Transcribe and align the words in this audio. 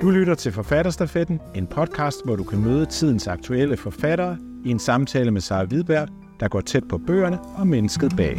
Du 0.00 0.10
lytter 0.10 0.34
til 0.34 0.52
Forfatterstafetten, 0.52 1.40
en 1.54 1.66
podcast, 1.66 2.24
hvor 2.24 2.36
du 2.36 2.44
kan 2.44 2.60
møde 2.60 2.86
tidens 2.86 3.26
aktuelle 3.26 3.76
forfattere 3.76 4.38
i 4.64 4.70
en 4.70 4.78
samtale 4.78 5.30
med 5.30 5.40
Sara 5.40 5.64
Hvidberg, 5.64 6.08
der 6.40 6.48
går 6.48 6.60
tæt 6.60 6.88
på 6.88 6.98
bøgerne 6.98 7.40
og 7.40 7.66
mennesket 7.66 8.12
bag. 8.16 8.36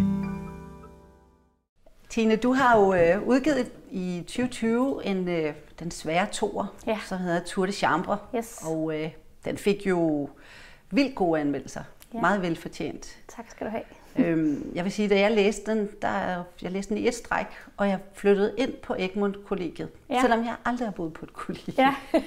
Tine, 2.10 2.36
du 2.36 2.54
har 2.54 2.78
jo 2.80 2.94
øh, 2.94 3.28
udgivet 3.28 3.72
i 3.92 4.24
2020 4.28 5.06
en, 5.06 5.28
øh, 5.28 5.54
den 5.80 5.92
svære 5.92 6.28
toer, 6.32 6.66
Ja. 6.88 6.98
som 7.06 7.18
hedder 7.18 7.40
Tour 7.44 7.66
de 7.66 7.72
Chambre. 7.72 8.18
Yes. 8.36 8.62
Og 8.66 9.00
øh, 9.02 9.10
den 9.46 9.58
fik 9.58 9.88
jo 9.88 10.30
vildt 10.92 11.16
gode 11.16 11.42
anmeldelser. 11.42 11.82
Ja. 12.14 12.22
Meget 12.22 12.42
velfortjent. 12.42 13.18
Tak 13.36 13.46
skal 13.52 13.66
du 13.68 13.72
have. 13.72 13.84
Øhm, 14.16 14.72
jeg 14.76 14.84
vil 14.84 14.92
sige, 14.92 15.10
da 15.10 15.20
jeg 15.20 15.32
læste 15.32 15.72
den, 15.72 15.90
der, 16.02 16.44
jeg 16.62 16.72
læste 16.72 16.94
den 16.96 17.04
i 17.04 17.08
et 17.08 17.14
stræk, 17.16 17.46
og 17.78 17.88
jeg 17.88 17.98
flyttede 18.14 18.54
ind 18.58 18.74
på 18.74 18.96
Egmont 19.00 19.46
kollegiet, 19.46 19.90
Ja. 20.10 20.22
selvom 20.22 20.40
jeg 20.40 20.54
aldrig 20.66 20.88
har 20.88 20.92
boet 20.92 21.14
på 21.14 21.26
et 21.26 21.34
kollegie. 21.34 21.74
Ja, 21.78 21.96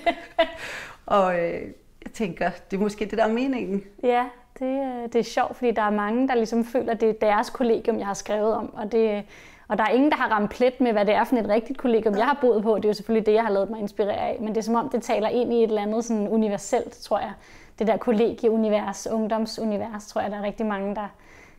Og 1.07 1.35
øh, 1.39 1.61
jeg 2.05 2.13
tænker, 2.13 2.51
det 2.71 2.77
er 2.77 2.81
måske 2.81 3.05
det, 3.05 3.19
der 3.19 3.25
er 3.25 3.33
meningen. 3.33 3.83
ja 4.03 4.25
det, 4.59 4.67
øh, 4.67 5.03
det 5.13 5.17
er 5.17 5.23
sjovt, 5.23 5.57
fordi 5.57 5.71
der 5.71 5.83
er 5.83 5.91
mange, 5.91 6.29
der 6.29 6.35
ligesom 6.35 6.65
føler, 6.65 6.93
at 6.93 7.01
det 7.01 7.09
er 7.09 7.13
deres 7.13 7.51
kollegium, 7.51 7.99
jeg 7.99 8.07
har 8.07 8.15
skrevet 8.15 8.55
om. 8.55 8.75
Og, 8.75 8.93
det, 8.93 9.23
og 9.69 9.79
der 9.79 9.85
er 9.85 9.89
ingen, 9.89 10.11
der 10.11 10.17
har 10.17 10.29
ramt 10.29 10.51
plet 10.51 10.81
med, 10.81 10.93
hvad 10.93 11.05
det 11.07 11.15
er 11.15 11.25
for 11.25 11.37
et 11.37 11.49
rigtigt 11.49 11.79
kollegium, 11.79 12.17
jeg 12.17 12.25
har 12.25 12.39
boet 12.41 12.63
på. 12.63 12.77
Det 12.77 12.85
er 12.85 12.89
jo 12.89 12.93
selvfølgelig 12.95 13.27
det, 13.27 13.33
jeg 13.33 13.43
har 13.43 13.51
lavet 13.51 13.71
mig 13.71 13.81
inspirere 13.81 14.17
af. 14.17 14.37
Men 14.41 14.49
det 14.49 14.57
er 14.57 14.63
som 14.63 14.75
om, 14.75 14.89
det 14.89 15.03
taler 15.03 15.29
ind 15.29 15.53
i 15.53 15.57
et 15.57 15.69
eller 15.69 15.83
andet 15.83 16.05
sådan 16.05 16.29
universelt, 16.29 16.93
tror 16.93 17.19
jeg. 17.19 17.33
Det 17.79 17.87
der 17.87 17.97
kollegieunivers, 17.97 19.07
ungdomsunivers, 19.13 20.07
tror 20.07 20.21
jeg, 20.21 20.31
der 20.31 20.37
er 20.39 20.43
rigtig 20.43 20.67
mange, 20.67 20.95
der, 20.95 21.09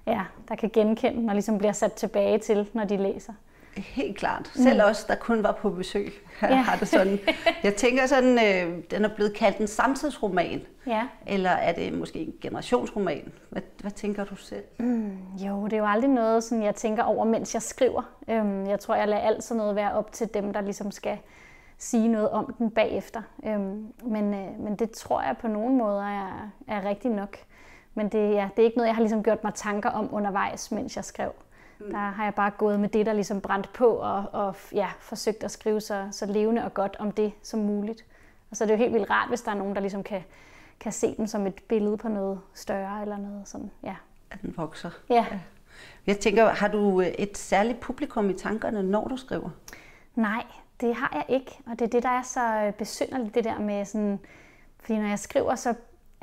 ja, 0.08 0.22
der 0.50 0.56
kan 0.56 0.70
genkende 0.74 1.30
og 1.30 1.34
ligesom 1.36 1.58
bliver 1.58 1.72
sat 1.74 1.94
tilbage 1.94 2.38
til, 2.38 2.70
når 2.74 2.84
de 2.86 2.98
læser. 2.98 3.34
Helt 3.78 4.18
klart. 4.18 4.52
Selv 4.56 4.82
os, 4.82 5.04
der 5.04 5.16
kun 5.16 5.44
var 5.44 5.52
på 5.52 5.70
besøg, 5.70 6.14
Mm. 6.42 6.48
Ja. 6.50 6.56
har 6.56 6.76
det 6.78 6.88
sådan. 6.88 7.20
Jeg 7.64 7.76
tænker 7.76 8.06
sådan, 8.06 8.32
øh, 8.34 8.84
den 8.92 9.06
er 9.06 9.10
blevet 9.16 9.34
kaldt 9.34 9.58
en 9.58 9.68
samtidsroman. 9.68 10.62
Ja. 10.88 11.04
Eller 11.28 11.50
er 11.50 11.74
det 11.74 11.94
måske 11.94 12.20
en 12.20 12.34
generationsroman? 12.42 13.32
Hvad, 13.50 13.62
hvad 13.82 13.92
tænker 13.92 14.24
du 14.24 14.36
selv? 14.36 14.64
Jo, 15.48 15.66
det 15.66 15.74
er 15.74 15.78
jo 15.78 15.86
aldrig 15.88 16.10
noget, 16.12 16.44
sådan, 16.44 16.64
jeg 16.64 16.76
tænker 16.76 17.04
over, 17.04 17.26
mens 17.26 17.54
jeg 17.54 17.62
skriver. 17.62 18.02
Øhm, 18.28 18.68
jeg 18.68 18.80
tror, 18.80 18.96
jeg 18.96 19.08
lader 19.08 19.22
alt 19.22 19.44
sådan 19.44 19.58
noget 19.58 19.76
være 19.76 19.94
op 19.94 20.12
til 20.12 20.34
dem, 20.34 20.54
der 20.54 20.62
ligesom 20.62 20.92
skal 20.92 21.18
sige 21.78 22.08
noget 22.08 22.30
om 22.30 22.54
den 22.58 22.72
bagefter. 22.72 23.22
Øhm, 23.46 23.88
men, 24.04 24.34
øh, 24.34 24.60
men 24.60 24.76
det 24.76 24.92
tror 24.92 25.22
jeg 25.22 25.36
på 25.42 25.48
nogle 25.48 25.76
måder 25.76 26.04
er, 26.04 26.50
er 26.68 26.86
rigtigt 26.90 27.14
nok. 27.16 27.38
Men 27.96 28.10
det, 28.10 28.34
ja, 28.34 28.50
det 28.56 28.62
er 28.62 28.66
ikke 28.66 28.78
noget, 28.78 28.88
jeg 28.88 28.96
har 28.96 29.02
ligesom 29.02 29.24
gjort 29.24 29.44
mig 29.44 29.54
tanker 29.54 29.90
om 29.90 30.14
undervejs, 30.14 30.72
mens 30.72 30.96
jeg 30.96 31.06
skrev. 31.06 31.32
Der 31.92 31.98
har 31.98 32.24
jeg 32.24 32.34
bare 32.34 32.52
gået 32.58 32.80
med 32.80 32.90
det, 32.90 33.06
der 33.06 33.14
ligesom 33.14 33.42
brændt 33.42 33.74
på, 33.74 33.88
og, 33.88 34.26
og 34.32 34.56
ja, 34.72 34.88
forsøgt 35.00 35.44
at 35.44 35.52
skrive 35.52 35.82
så, 35.82 36.08
så 36.12 36.26
levende 36.26 36.66
og 36.66 36.74
godt 36.74 36.96
om 37.00 37.12
det 37.12 37.34
som 37.44 37.60
muligt. 37.60 38.06
Og 38.52 38.58
så 38.58 38.64
er 38.64 38.66
det 38.66 38.74
jo 38.74 38.78
helt 38.78 38.94
vildt 38.94 39.10
rart, 39.10 39.30
hvis 39.30 39.42
der 39.42 39.52
er 39.52 39.56
nogen, 39.56 39.76
der 39.76 39.82
ligesom 39.82 40.04
kan, 40.04 40.24
kan 40.80 40.92
se 40.92 41.16
den 41.18 41.28
som 41.28 41.48
et 41.48 41.64
billede 41.68 41.98
på 41.98 42.10
noget 42.10 42.40
større 42.54 43.02
eller 43.02 43.18
noget 43.18 43.48
sådan, 43.48 43.72
ja. 43.84 43.96
At 44.32 44.42
den 44.42 44.54
vokser. 44.58 44.90
Ja. 45.10 45.26
Jeg 46.08 46.20
tænker, 46.20 46.50
har 46.50 46.68
du 46.68 47.02
øh, 47.02 47.08
et 47.08 47.38
særligt 47.38 47.80
publikum 47.80 48.30
i 48.30 48.34
tankerne, 48.34 48.84
når 48.84 49.08
du 49.08 49.18
skriver? 49.18 49.50
Nej, 50.16 50.44
det 50.82 50.96
har 50.96 51.12
jeg 51.14 51.36
ikke. 51.36 51.60
Og 51.66 51.80
det 51.80 51.82
er 51.82 51.90
det, 51.90 52.04
der 52.04 52.10
er 52.10 52.22
så 52.22 52.66
øh, 52.68 52.74
besynderligt, 52.74 53.36
det 53.36 53.44
der 53.44 53.60
med 53.60 53.86
sådan... 53.86 54.20
Fordi 54.80 54.98
når 54.98 55.08
jeg 55.08 55.20
skriver, 55.20 55.56
så 55.56 55.74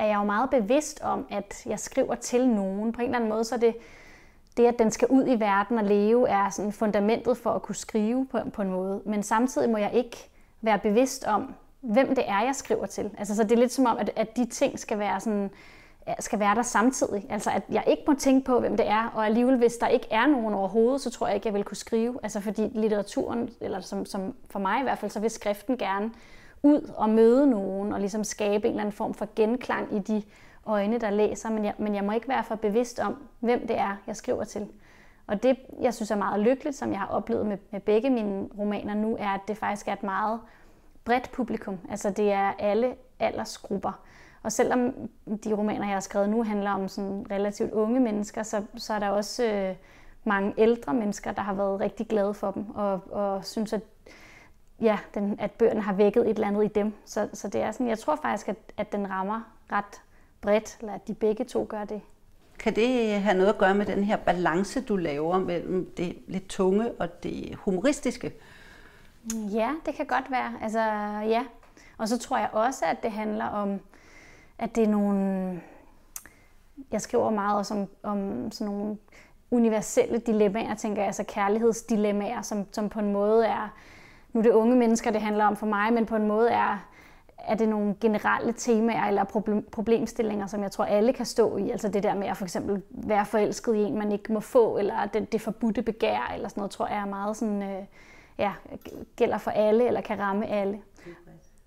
er 0.03 0.06
jeg 0.06 0.17
jo 0.17 0.25
meget 0.25 0.50
bevidst 0.50 1.00
om, 1.03 1.27
at 1.31 1.62
jeg 1.67 1.78
skriver 1.78 2.14
til 2.14 2.48
nogen. 2.48 2.92
På 2.92 3.00
en 3.00 3.06
eller 3.06 3.17
anden 3.17 3.31
måde, 3.31 3.45
så 3.45 3.56
det 3.56 3.75
det, 4.56 4.67
at 4.67 4.78
den 4.78 4.91
skal 4.91 5.08
ud 5.08 5.25
i 5.27 5.41
verden 5.41 5.78
og 5.78 5.84
leve, 5.84 6.28
er 6.28 6.50
sådan 6.50 6.72
fundamentet 6.72 7.36
for 7.36 7.50
at 7.50 7.62
kunne 7.62 7.75
skrive 7.75 8.27
på, 8.27 8.39
på 8.53 8.62
en 8.62 8.70
måde. 8.70 9.00
Men 9.05 9.23
samtidig 9.23 9.70
må 9.70 9.78
jeg 9.78 9.91
ikke 9.95 10.30
være 10.62 10.78
bevidst 10.78 11.25
om, 11.25 11.55
hvem 11.80 12.14
det 12.14 12.25
er, 12.28 12.42
jeg 12.42 12.55
skriver 12.55 12.86
til. 12.86 13.11
Altså, 13.19 13.36
så 13.36 13.42
det 13.42 13.53
er 13.53 13.56
lidt 13.56 13.73
som 13.73 13.86
om, 13.86 13.97
at, 13.98 14.11
at 14.17 14.36
de 14.36 14.45
ting 14.47 14.78
skal 14.78 14.98
være 14.98 15.20
sådan 15.20 15.50
skal 16.19 16.39
være 16.39 16.55
der 16.55 16.63
samtidig. 16.63 17.27
Altså 17.30 17.51
at 17.51 17.63
jeg 17.70 17.84
ikke 17.86 18.02
må 18.07 18.14
tænke 18.14 18.45
på, 18.45 18.61
hvem 18.61 18.77
det 18.77 18.89
er, 18.89 19.13
og 19.14 19.27
alligevel, 19.27 19.57
hvis 19.57 19.77
der 19.77 19.89
ikke 19.89 20.07
er 20.11 20.27
nogen 20.27 20.55
overhovedet, 20.55 21.01
så 21.01 21.11
tror 21.11 21.27
jeg 21.27 21.34
ikke, 21.34 21.46
jeg 21.46 21.55
vil 21.55 21.64
kunne 21.64 21.77
skrive. 21.77 22.19
Altså 22.23 22.40
fordi 22.40 22.70
litteraturen, 22.74 23.51
eller 23.61 23.80
som, 23.80 24.07
som 24.07 24.34
for 24.51 24.58
mig 24.58 24.80
i 24.80 24.83
hvert 24.83 24.98
fald, 24.98 25.11
så 25.11 25.20
vil 25.20 25.30
skriften 25.30 25.79
gerne 25.79 26.11
ud 26.62 26.92
og 26.96 27.08
møde 27.08 27.50
nogen, 27.50 27.92
og 27.92 28.00
ligesom 28.00 28.24
skabe 28.24 28.67
en 28.67 28.70
eller 28.70 28.80
anden 28.80 28.92
form 28.92 29.14
for 29.14 29.28
genklang 29.36 29.96
i 29.96 29.98
de 29.98 30.23
øjne, 30.67 30.98
der 30.98 31.11
læser, 31.11 31.50
men 31.50 31.64
jeg, 31.64 31.74
men 31.78 31.95
jeg 31.95 32.05
må 32.05 32.12
ikke 32.12 32.28
være 32.28 32.45
for 32.45 32.55
bevidst 32.55 33.00
om, 33.00 33.23
hvem 33.40 33.67
det 33.67 33.78
er, 33.78 33.96
jeg 34.06 34.17
skriver 34.17 34.45
til. 34.45 34.68
Og 35.27 35.42
det, 35.42 35.56
jeg 35.80 35.95
synes 35.95 36.11
er 36.11 36.17
meget 36.17 36.40
lykkeligt, 36.40 36.77
som 36.77 36.90
jeg 36.90 36.98
har 36.98 37.06
oplevet 37.06 37.46
med, 37.46 37.58
med 37.70 37.80
begge 37.80 38.11
mine 38.11 38.48
romaner 38.58 38.95
nu, 38.95 39.17
er, 39.20 39.28
at 39.28 39.40
det 39.48 39.56
faktisk 39.56 39.89
er 39.89 39.92
et 39.92 40.02
meget 40.02 40.40
bredt 41.05 41.30
publikum. 41.33 41.78
Altså 41.90 42.11
det 42.11 42.33
er 42.33 42.52
alle 42.58 42.95
aldersgrupper. 43.18 44.01
Og 44.42 44.52
selvom 44.52 44.95
de 45.45 45.55
romaner, 45.55 45.86
jeg 45.86 45.95
har 45.95 46.01
skrevet 46.01 46.28
nu, 46.28 46.42
handler 46.42 46.70
om 46.70 46.89
sådan 46.89 47.27
relativt 47.30 47.72
unge 47.72 48.01
mennesker, 48.01 48.42
så, 48.42 48.62
så 48.77 48.95
er 48.95 48.98
der 48.98 49.08
også 49.08 49.45
øh, 49.45 49.74
mange 50.24 50.55
ældre 50.58 50.95
mennesker, 50.95 51.33
der 51.33 51.42
har 51.42 51.55
været 51.55 51.80
rigtig 51.80 52.08
glade 52.08 52.34
for 52.34 52.51
dem, 52.51 52.70
og, 52.70 53.01
og 53.11 53.45
synes, 53.45 53.72
at, 53.72 53.80
ja, 54.83 54.98
den, 55.15 55.37
at 55.41 55.51
bøgerne 55.51 55.81
har 55.81 55.93
vækket 55.93 56.23
et 56.23 56.31
eller 56.31 56.47
andet 56.47 56.65
i 56.65 56.69
dem. 56.69 56.93
Så, 57.05 57.29
så 57.33 57.48
det 57.48 57.63
er 57.63 57.73
sådan, 57.73 57.89
jeg 57.89 57.98
tror 57.98 58.17
faktisk, 58.23 58.48
at, 58.48 58.57
at 58.77 58.93
den 58.93 59.11
rammer 59.11 59.41
ret 59.73 60.03
bredt, 60.41 60.77
eller 60.81 60.95
at 60.95 61.09
de 61.09 61.15
begge 61.15 61.45
to 61.45 61.67
gør 61.69 61.85
det. 61.85 62.01
Kan 62.59 62.77
det 62.77 63.20
have 63.20 63.37
noget 63.37 63.53
at 63.53 63.59
gøre 63.59 63.75
med 63.75 63.87
den 63.87 64.05
her 64.05 64.17
balance, 64.17 64.81
du 64.81 64.97
laver 64.97 65.39
mellem 65.39 65.91
det 65.97 66.19
lidt 66.27 66.48
tunge 66.48 66.93
og 66.93 67.23
det 67.23 67.55
humoristiske? 67.55 68.33
Ja, 69.35 69.70
det 69.87 69.95
kan 69.95 70.07
godt 70.07 70.31
være. 70.31 70.53
Altså, 70.63 70.81
ja. 71.29 71.45
Og 71.99 72.09
så 72.09 72.19
tror 72.19 72.39
jeg 72.39 72.49
også, 72.53 72.85
at 72.85 73.03
det 73.03 73.13
handler 73.13 73.45
om, 73.45 73.81
at 74.59 74.77
det 74.77 74.85
er 74.85 74.89
nogle... 74.89 75.61
Jeg 76.93 77.01
skriver 77.01 77.31
meget 77.31 77.59
også 77.59 77.75
om, 77.75 77.89
om 78.03 78.51
sådan 78.51 78.73
nogle 78.73 78.99
universelle 79.51 80.19
dilemmaer, 80.19 80.75
tænker 80.75 81.03
jeg, 81.03 81.07
altså 81.07 81.25
kærlighedsdilemmaer, 81.29 82.43
som, 82.43 82.67
som 82.73 82.89
på 82.89 82.99
en 83.01 83.13
måde 83.13 83.47
er... 83.47 83.69
Nu 84.33 84.41
er 84.41 84.43
det 84.43 84.53
unge 84.53 84.77
mennesker, 84.77 85.11
det 85.11 85.20
handler 85.20 85.45
om 85.45 85.57
for 85.57 85.67
mig, 85.67 85.93
men 85.93 86.07
på 86.07 86.17
en 86.17 86.29
måde 86.29 86.51
er, 86.51 86.87
er 87.39 87.55
det 87.55 87.69
nogle 87.69 87.95
generelle 88.01 88.53
temaer 88.53 89.09
eller 89.09 89.25
problem, 89.25 89.63
problemstillinger, 89.73 90.47
som 90.47 90.63
jeg 90.63 90.70
tror, 90.70 90.85
alle 90.85 91.13
kan 91.13 91.27
stå 91.27 91.57
i. 91.57 91.70
Altså 91.70 91.89
det 91.89 92.03
der 92.03 92.15
med 92.15 92.27
at 92.27 92.37
for 92.37 92.45
eksempel 92.45 92.83
være 92.91 93.27
forelsket 93.27 93.75
i 93.75 93.79
en, 93.79 93.98
man 93.98 94.13
ikke 94.13 94.33
må 94.33 94.41
få, 94.41 94.79
eller 94.79 95.07
det, 95.07 95.33
det 95.33 95.41
forbudte 95.41 95.83
begær, 95.83 96.33
eller 96.35 96.48
sådan 96.48 96.61
noget, 96.61 96.70
tror 96.70 96.87
jeg 96.87 96.98
er 96.98 97.07
meget 97.07 97.37
sådan... 97.37 97.63
Øh, 97.63 97.85
ja, 98.39 98.53
gælder 99.17 99.39
for 99.39 99.51
alle, 99.51 99.87
eller 99.87 100.01
kan 100.01 100.19
ramme 100.19 100.47
alle. 100.47 100.83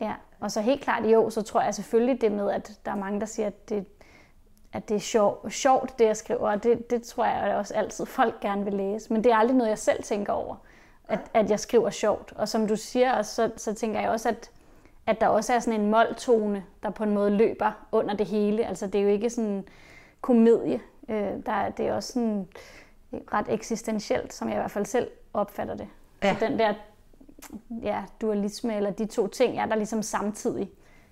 Ja, 0.01 0.13
og 0.39 0.51
så 0.51 0.61
helt 0.61 0.81
klart 0.81 1.05
jo, 1.05 1.29
så 1.29 1.41
tror 1.41 1.61
jeg 1.61 1.75
selvfølgelig 1.75 2.21
det 2.21 2.31
med, 2.31 2.51
at 2.51 2.79
der 2.85 2.91
er 2.91 2.95
mange, 2.95 3.19
der 3.19 3.25
siger, 3.25 3.47
at 3.47 3.69
det, 3.69 3.85
at 4.73 4.89
det 4.89 4.95
er 4.95 4.99
sjov, 4.99 5.49
sjovt, 5.49 5.99
det 5.99 6.05
jeg 6.05 6.17
skriver, 6.17 6.49
og 6.49 6.63
det, 6.63 6.89
det 6.89 7.03
tror 7.03 7.25
jeg 7.25 7.55
også 7.55 7.73
altid 7.73 8.05
folk 8.05 8.39
gerne 8.39 8.63
vil 8.63 8.73
læse. 8.73 9.13
Men 9.13 9.23
det 9.23 9.31
er 9.31 9.35
aldrig 9.35 9.57
noget, 9.57 9.69
jeg 9.69 9.77
selv 9.77 10.03
tænker 10.03 10.33
over, 10.33 10.55
at, 11.09 11.19
at 11.33 11.49
jeg 11.49 11.59
skriver 11.59 11.89
sjovt. 11.89 12.33
Og 12.35 12.47
som 12.49 12.67
du 12.67 12.75
siger, 12.75 13.13
også, 13.13 13.35
så, 13.35 13.51
så 13.57 13.73
tænker 13.73 13.99
jeg 13.99 14.09
også, 14.09 14.29
at, 14.29 14.49
at 15.07 15.21
der 15.21 15.27
også 15.27 15.53
er 15.53 15.59
sådan 15.59 15.79
en 15.81 15.91
måltone, 15.91 16.63
der 16.83 16.89
på 16.89 17.03
en 17.03 17.13
måde 17.13 17.29
løber 17.31 17.71
under 17.91 18.15
det 18.15 18.25
hele. 18.25 18.65
Altså 18.65 18.87
det 18.87 18.99
er 18.99 19.03
jo 19.03 19.09
ikke 19.09 19.29
sådan 19.29 19.49
en 19.49 19.63
komedie. 20.21 20.81
Øh, 21.09 21.29
der, 21.45 21.69
det 21.69 21.87
er 21.87 21.93
også 21.93 22.13
sådan 22.13 22.47
ret 23.33 23.45
eksistentielt, 23.49 24.33
som 24.33 24.47
jeg 24.47 24.55
i 24.55 24.59
hvert 24.59 24.71
fald 24.71 24.85
selv 24.85 25.07
opfatter 25.33 25.75
det. 25.75 25.87
Ja. 26.23 26.35
Så 26.39 26.45
den 26.47 26.59
der 26.59 26.73
ja, 27.83 28.03
dualisme, 28.21 28.75
eller 28.75 28.91
de 28.91 29.05
to 29.05 29.27
ting, 29.27 29.59
er 29.59 29.65
der 29.65 29.75
ligesom 29.75 30.01
samtidig. 30.01 30.69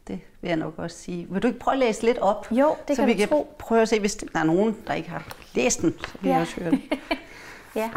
Det 0.07 0.19
vil 0.41 0.47
jeg 0.47 0.57
nok 0.57 0.73
også 0.77 0.97
sige. 0.97 1.27
Vil 1.29 1.43
du 1.43 1.47
ikke 1.47 1.59
prøve 1.59 1.73
at 1.73 1.79
læse 1.79 2.03
lidt 2.03 2.17
op? 2.17 2.47
Jo, 2.51 2.75
det 2.87 2.95
så 2.95 3.01
kan 3.01 3.07
vi 3.07 3.13
kan 3.13 3.27
tro. 3.27 3.53
prøve 3.59 3.81
at 3.81 3.89
se, 3.89 3.99
hvis 3.99 4.15
der 4.15 4.39
er 4.39 4.43
nogen, 4.43 4.77
der 4.87 4.93
ikke 4.93 5.09
har 5.09 5.35
læst 5.55 5.81
den, 5.81 5.95
så 6.07 6.17
vil 6.21 6.29
Ja. 6.29 6.39
også 6.39 6.59
høre 6.61 6.71
den. 6.71 6.81
Ja. 7.75 7.89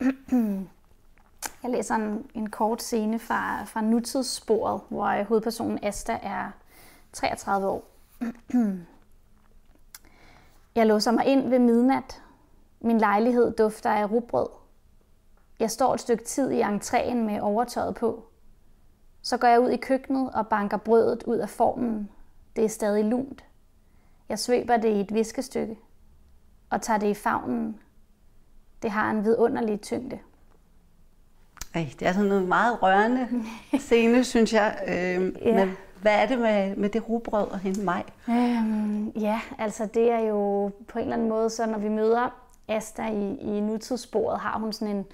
Jeg 1.66 1.74
læser 1.74 1.94
en, 1.94 2.30
en 2.34 2.50
kort 2.50 2.82
scene 2.82 3.18
fra, 3.18 3.64
fra 3.64 3.80
nutidssporet, 3.80 4.80
hvor 4.88 5.04
øh, 5.04 5.26
hovedpersonen 5.26 5.78
Asta 5.82 6.18
er 6.22 6.50
33 7.12 7.66
år. 7.66 7.84
Jeg 10.74 10.86
låser 10.86 11.10
mig 11.10 11.26
ind 11.26 11.48
ved 11.48 11.58
midnat. 11.58 12.22
Min 12.80 12.98
lejlighed 12.98 13.52
dufter 13.52 13.90
af 13.90 14.10
rugbrød. 14.10 14.46
Jeg 15.60 15.70
står 15.70 15.94
et 15.94 16.00
stykke 16.00 16.24
tid 16.24 16.50
i 16.50 16.62
entréen 16.62 17.14
med 17.14 17.40
overtøjet 17.40 17.94
på. 17.94 18.24
Så 19.22 19.36
går 19.36 19.48
jeg 19.48 19.60
ud 19.60 19.70
i 19.70 19.76
køkkenet 19.76 20.30
og 20.34 20.48
banker 20.48 20.76
brødet 20.76 21.22
ud 21.22 21.36
af 21.36 21.48
formen. 21.48 22.10
Det 22.56 22.64
er 22.64 22.68
stadig 22.68 23.04
lunt. 23.04 23.44
Jeg 24.28 24.38
svøber 24.38 24.76
det 24.76 24.88
i 24.88 25.00
et 25.00 25.14
viskestykke 25.14 25.78
og 26.70 26.82
tager 26.82 26.98
det 26.98 27.08
i 27.08 27.14
favnen. 27.14 27.80
Det 28.82 28.90
har 28.90 29.10
en 29.10 29.24
vidunderlig 29.24 29.80
tyngde. 29.80 30.18
Ej, 31.76 31.88
det 32.00 32.08
er 32.08 32.12
sådan 32.12 32.28
noget 32.28 32.48
meget 32.48 32.82
rørende 32.82 33.28
scene, 33.78 34.24
synes 34.24 34.52
jeg. 34.52 34.78
Øh, 34.88 35.32
Ja. 35.46 35.54
men 35.66 35.76
hvad 36.02 36.14
er 36.14 36.26
det 36.26 36.38
med, 36.38 36.76
med 36.76 36.88
det 36.88 37.08
rugbrød 37.08 37.48
og 37.50 37.58
hende 37.58 37.84
mig? 37.84 38.04
Øhm, 38.28 39.08
ja, 39.08 39.40
altså 39.58 39.86
det 39.94 40.10
er 40.10 40.18
jo 40.18 40.70
på 40.88 40.98
en 40.98 41.02
eller 41.02 41.16
anden 41.16 41.28
måde, 41.28 41.50
så 41.50 41.66
når 41.66 41.78
vi 41.78 41.88
møder 41.88 42.34
Asta 42.68 43.06
i, 43.08 43.36
i 43.40 43.60
nutidssporet, 43.60 44.40
har 44.40 44.58
hun 44.58 44.72
sådan 44.72 44.96
en, 44.96 45.04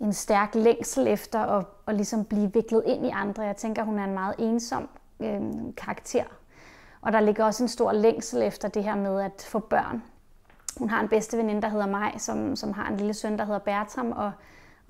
en 0.00 0.12
stærk 0.12 0.54
længsel 0.54 1.06
efter 1.08 1.40
at, 1.40 1.64
at 1.86 1.94
ligesom 1.94 2.24
blive 2.24 2.52
viklet 2.52 2.82
ind 2.86 3.06
i 3.06 3.10
andre. 3.14 3.42
Jeg 3.42 3.56
tænker, 3.56 3.82
hun 3.82 3.98
er 3.98 4.04
en 4.04 4.14
meget 4.14 4.34
ensom 4.38 4.88
øh, 5.20 5.40
karakter. 5.76 6.24
Og 7.02 7.12
der 7.12 7.20
ligger 7.20 7.44
også 7.44 7.64
en 7.64 7.68
stor 7.68 7.92
længsel 7.92 8.42
efter 8.42 8.68
det 8.68 8.84
her 8.84 8.96
med 8.96 9.20
at 9.20 9.46
få 9.48 9.58
børn. 9.58 10.02
Hun 10.78 10.90
har 10.90 11.00
en 11.00 11.08
bedste 11.08 11.36
veninde, 11.38 11.62
der 11.62 11.68
hedder 11.68 11.86
Maj, 11.86 12.18
som, 12.18 12.56
som 12.56 12.72
har 12.72 12.88
en 12.88 12.96
lille 12.96 13.14
søn, 13.14 13.38
der 13.38 13.44
hedder 13.44 13.58
Bertram, 13.58 14.12
og, 14.12 14.32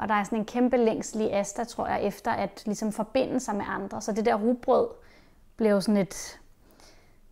og 0.01 0.09
der 0.09 0.15
er 0.15 0.25
sådan 0.25 0.39
en 0.39 0.45
kæmpe 0.45 0.77
længsel 0.77 1.21
i 1.21 1.31
Asta, 1.31 1.65
tror 1.65 1.87
jeg, 1.87 2.03
efter 2.03 2.31
at 2.31 2.63
ligesom 2.67 2.93
forbinde 2.93 3.41
sig 3.41 3.55
med 3.55 3.65
andre. 3.69 4.01
Så 4.01 4.13
det 4.13 4.25
der 4.25 4.35
rugbrød 4.35 4.89
blev 5.57 5.81
sådan 5.81 5.97
et, 5.97 6.41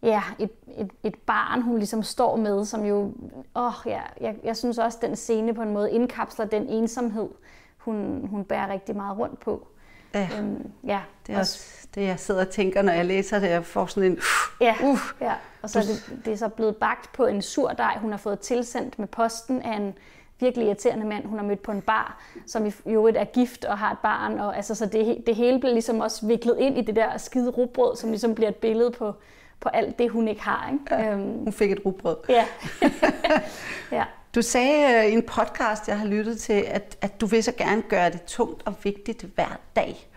ja, 0.03 0.23
et, 0.39 0.51
et, 0.77 0.91
et 1.03 1.15
barn, 1.15 1.63
hun 1.63 1.79
ligesom 1.79 2.03
står 2.03 2.37
med, 2.37 2.65
som 2.65 2.85
jo, 2.85 3.13
åh 3.57 3.73
ja, 3.87 4.01
jeg, 4.21 4.37
jeg 4.45 4.57
synes 4.57 4.79
også, 4.79 4.99
den 5.03 5.17
scene 5.17 5.55
på 5.55 5.63
en 5.63 5.73
måde 5.73 5.93
indkapsler 5.93 6.45
den 6.45 6.69
ensomhed, 6.69 7.29
hun, 7.77 8.27
hun 8.31 8.45
bærer 8.45 8.73
rigtig 8.73 8.97
meget 8.97 9.19
rundt 9.19 9.41
på. 9.41 9.69
Ja. 10.15 10.29
Øhm, 10.39 10.73
ja. 10.87 11.01
Det 11.27 11.35
er 11.35 11.39
også 11.39 11.87
det, 11.95 12.03
jeg 12.03 12.21
sidder 12.21 12.41
og 12.41 12.51
tænker, 12.51 12.83
når 12.83 12.93
jeg 12.93 13.05
læser 13.05 13.39
det. 13.39 13.51
Jeg 13.51 13.65
får 13.65 13.87
sådan 13.87 14.11
en... 14.13 14.19
Ja, 14.61 14.75
uh, 14.83 14.99
ja. 15.21 15.35
og 15.63 15.71
så 15.71 15.79
er 15.79 15.83
det, 15.83 16.25
det 16.25 16.33
er 16.33 16.37
så 16.37 16.49
blevet 16.49 16.77
bagt 16.77 17.13
på 17.13 17.27
en 17.27 17.43
sur 17.43 17.69
dej, 17.69 17.99
hun 17.99 18.11
har 18.11 18.19
fået 18.19 18.41
tilsendt 18.41 18.99
med 18.99 19.07
posten 19.07 19.63
af 19.63 19.77
en 19.77 19.95
virkelig 20.41 20.67
irriterende 20.67 21.07
mand, 21.07 21.27
hun 21.27 21.39
har 21.39 21.47
mødt 21.47 21.63
på 21.63 21.73
en 21.73 21.83
bar, 21.83 22.23
som 22.47 22.67
i 22.67 22.73
øvrigt 22.87 23.17
er 23.17 23.25
gift 23.25 23.65
og 23.65 23.79
har 23.79 23.93
et 23.93 23.99
barn. 23.99 24.39
Og, 24.39 24.57
altså, 24.57 24.75
så 24.75 24.87
det, 24.87 25.23
det 25.27 25.37
hele 25.37 25.61
bliver 25.61 25.73
ligesom 25.73 26.01
også 26.01 26.27
viklet 26.27 26.57
ind 26.59 26.79
i 26.79 26.81
det 26.81 26.97
der 26.97 27.19
skide 27.19 27.51
rugbrød, 27.51 27.97
som 27.97 28.11
ligesom 28.11 28.35
bliver 28.35 28.49
et 28.49 28.57
billede 28.57 28.91
på, 28.91 29.15
på 29.61 29.69
alt 29.69 29.99
det, 29.99 30.11
hun 30.11 30.29
ikke 30.29 30.43
har. 30.43 30.73
Ikke? 30.73 31.05
Ja, 31.05 31.13
øhm, 31.13 31.45
hun 31.45 31.53
fik 31.53 31.73
et 31.73 31.81
rugbrød. 31.87 32.17
Ja. 32.29 32.45
ja. 33.99 34.05
Du 34.35 34.43
sagde 34.43 34.99
øh, 34.99 35.13
i 35.13 35.13
en 35.13 35.23
podcast, 35.23 35.89
jeg 35.89 35.99
har 35.99 36.07
lyttet 36.07 36.39
til, 36.41 36.65
at, 36.69 36.99
at 37.01 37.21
du 37.21 37.27
vil 37.27 37.43
så 37.43 37.53
gerne 37.53 37.83
gøre 37.83 38.11
det 38.11 38.23
tungt 38.23 38.63
og 38.67 38.75
vigtigt 38.83 39.23
hver 39.23 39.61
dag. 39.77 40.09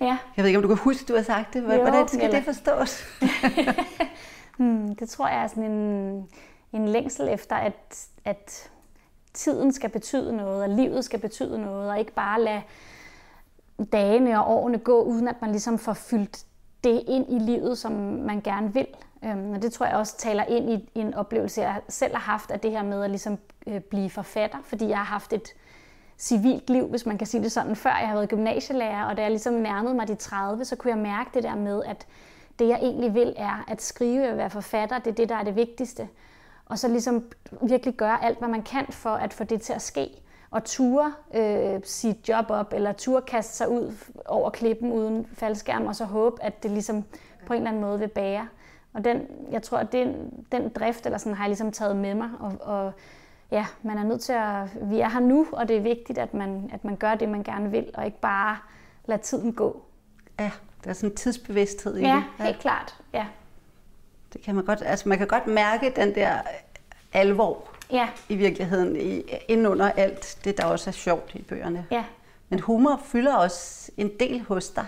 Ja. 0.00 0.18
Jeg 0.36 0.42
ved 0.42 0.46
ikke, 0.46 0.58
om 0.58 0.62
du 0.62 0.68
kan 0.68 0.76
huske, 0.76 1.02
at 1.02 1.08
du 1.08 1.14
har 1.14 1.22
sagt 1.22 1.54
det. 1.54 1.62
Hvordan 1.62 1.94
jo, 1.94 2.06
skal 2.06 2.20
eller... 2.20 2.36
det 2.36 2.44
forstås? 2.44 3.04
hmm, 4.58 4.96
det 4.96 5.08
tror 5.08 5.28
jeg 5.28 5.42
er 5.42 5.46
sådan 5.46 5.70
en, 5.70 6.28
en 6.72 6.88
længsel 6.88 7.28
efter, 7.28 7.56
at, 7.56 8.06
at 8.24 8.70
tiden 9.34 9.72
skal 9.72 9.90
betyde 9.90 10.36
noget, 10.36 10.62
og 10.62 10.68
livet 10.68 11.04
skal 11.04 11.20
betyde 11.20 11.62
noget, 11.62 11.90
og 11.90 11.98
ikke 11.98 12.12
bare 12.12 12.40
lade 12.40 12.62
dagene 13.92 14.44
og 14.44 14.56
årene 14.56 14.78
gå, 14.78 15.02
uden 15.02 15.28
at 15.28 15.36
man 15.40 15.50
ligesom 15.50 15.78
får 15.78 15.92
fyldt 15.92 16.44
det 16.84 17.02
ind 17.08 17.32
i 17.32 17.38
livet, 17.38 17.78
som 17.78 17.92
man 18.26 18.40
gerne 18.40 18.74
vil. 18.74 18.86
Øhm, 19.24 19.52
og 19.52 19.62
det 19.62 19.72
tror 19.72 19.86
jeg 19.86 19.96
også 19.96 20.16
taler 20.16 20.44
ind 20.44 20.70
i, 20.70 20.90
i 20.94 21.00
en 21.00 21.14
oplevelse, 21.14 21.60
jeg 21.60 21.80
selv 21.88 22.12
har 22.14 22.32
haft 22.32 22.50
af 22.50 22.60
det 22.60 22.70
her 22.70 22.82
med 22.82 23.04
at 23.04 23.10
ligesom, 23.10 23.38
øh, 23.66 23.80
blive 23.80 24.10
forfatter, 24.10 24.58
fordi 24.64 24.88
jeg 24.88 24.98
har 24.98 25.04
haft 25.04 25.32
et 25.32 25.54
civilt 26.18 26.70
liv, 26.70 26.86
hvis 26.86 27.06
man 27.06 27.18
kan 27.18 27.26
sige 27.26 27.42
det 27.42 27.52
sådan, 27.52 27.76
før 27.76 27.90
jeg 27.90 28.08
har 28.08 28.14
været 28.14 28.28
gymnasielærer, 28.28 29.04
og 29.04 29.16
da 29.16 29.22
jeg 29.22 29.30
ligesom 29.30 29.54
nærmede 29.54 29.94
mig 29.94 30.08
de 30.08 30.14
30, 30.14 30.64
så 30.64 30.76
kunne 30.76 30.90
jeg 30.90 30.98
mærke 30.98 31.30
det 31.34 31.42
der 31.42 31.54
med, 31.54 31.82
at 31.86 32.06
det 32.58 32.68
jeg 32.68 32.78
egentlig 32.82 33.14
vil 33.14 33.34
er 33.36 33.64
at 33.68 33.82
skrive 33.82 34.30
og 34.30 34.36
være 34.36 34.50
forfatter, 34.50 34.98
det 34.98 35.10
er 35.10 35.14
det, 35.14 35.28
der 35.28 35.36
er 35.36 35.44
det 35.44 35.56
vigtigste. 35.56 36.08
Og 36.70 36.78
så 36.78 36.88
ligesom 36.88 37.24
virkelig 37.62 37.94
gøre 37.94 38.24
alt, 38.24 38.38
hvad 38.38 38.48
man 38.48 38.62
kan 38.62 38.86
for 38.90 39.10
at 39.10 39.34
få 39.34 39.44
det 39.44 39.62
til 39.62 39.72
at 39.72 39.82
ske. 39.82 40.08
Og 40.50 40.64
ture 40.64 41.12
øh, 41.34 41.80
sit 41.84 42.28
job 42.28 42.44
op, 42.48 42.72
eller 42.72 42.92
ture 42.92 43.22
kaste 43.22 43.56
sig 43.56 43.68
ud 43.68 43.92
over 44.26 44.50
klippen 44.50 44.92
uden 44.92 45.26
faldskærm, 45.34 45.86
og 45.86 45.96
så 45.96 46.04
håbe, 46.04 46.42
at 46.42 46.62
det 46.62 46.70
ligesom 46.70 47.04
på 47.46 47.52
en 47.52 47.56
eller 47.56 47.70
anden 47.70 47.82
måde 47.82 47.98
vil 47.98 48.08
bære. 48.08 48.48
Og 48.92 49.04
den, 49.04 49.26
jeg 49.50 49.62
tror, 49.62 49.78
at 49.78 49.92
den, 49.92 50.30
den 50.52 50.68
drift 50.68 51.06
eller 51.06 51.18
sådan, 51.18 51.36
har 51.36 51.44
jeg 51.44 51.48
ligesom 51.48 51.72
taget 51.72 51.96
med 51.96 52.14
mig. 52.14 52.30
Og, 52.40 52.52
og 52.60 52.92
ja, 53.50 53.66
man 53.82 53.98
er 53.98 54.04
nødt 54.04 54.20
til 54.20 54.32
at... 54.32 54.90
Vi 54.90 55.00
er 55.00 55.08
her 55.08 55.20
nu, 55.20 55.46
og 55.52 55.68
det 55.68 55.76
er 55.76 55.80
vigtigt, 55.80 56.18
at 56.18 56.34
man, 56.34 56.70
at 56.72 56.84
man 56.84 56.96
gør 56.96 57.14
det, 57.14 57.28
man 57.28 57.42
gerne 57.42 57.70
vil, 57.70 57.90
og 57.94 58.04
ikke 58.06 58.20
bare 58.20 58.56
lade 59.04 59.22
tiden 59.22 59.52
gå. 59.52 59.82
Ja, 60.40 60.50
der 60.84 60.90
er 60.90 60.94
sådan 60.94 61.10
en 61.10 61.16
tidsbevidsthed 61.16 61.96
i 61.96 62.00
ja, 62.00 62.06
det. 62.06 62.22
Ja, 62.38 62.44
helt 62.44 62.58
klart. 62.58 63.00
Ja. 63.12 63.26
Det 64.32 64.42
kan 64.42 64.54
man 64.54 64.64
godt... 64.64 64.82
Altså, 64.86 65.08
man 65.08 65.18
kan 65.18 65.26
godt 65.26 65.46
mærke 65.46 65.92
den 65.96 66.14
der 66.14 66.38
alvor 67.12 67.68
ja. 67.92 68.08
i 68.28 68.36
virkeligheden, 68.36 68.96
i, 68.96 69.22
inden 69.48 69.66
under 69.66 69.90
alt 69.90 70.38
det, 70.44 70.58
der 70.58 70.64
også 70.64 70.90
er 70.90 70.92
sjovt 70.92 71.34
i 71.34 71.42
bøgerne. 71.42 71.86
Ja. 71.90 72.04
Men 72.48 72.60
humor 72.60 73.00
fylder 73.04 73.34
også 73.36 73.92
en 73.96 74.10
del 74.20 74.40
hos 74.40 74.68
dig. 74.68 74.86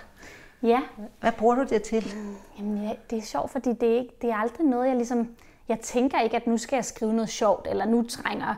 Ja. 0.63 0.81
Hvad 1.21 1.33
bruger 1.33 1.55
du 1.55 1.63
det 1.63 1.83
til? 1.83 2.15
Jamen, 2.59 2.85
ja, 2.85 2.93
det 3.11 3.19
er 3.19 3.23
sjovt, 3.23 3.51
fordi 3.51 3.73
det 3.73 3.89
er, 3.89 3.99
ikke, 3.99 4.15
det 4.23 4.31
er 4.31 4.37
aldrig 4.37 4.67
noget, 4.67 4.89
jeg 4.89 4.97
ligesom... 4.97 5.29
Jeg 5.69 5.81
tænker 5.81 6.21
ikke, 6.21 6.37
at 6.37 6.47
nu 6.47 6.59
skal 6.59 6.77
jeg 6.77 6.85
skrive 6.85 7.13
noget 7.13 7.29
sjovt, 7.29 7.67
eller 7.71 7.85
nu 7.85 8.03
trænger 8.03 8.55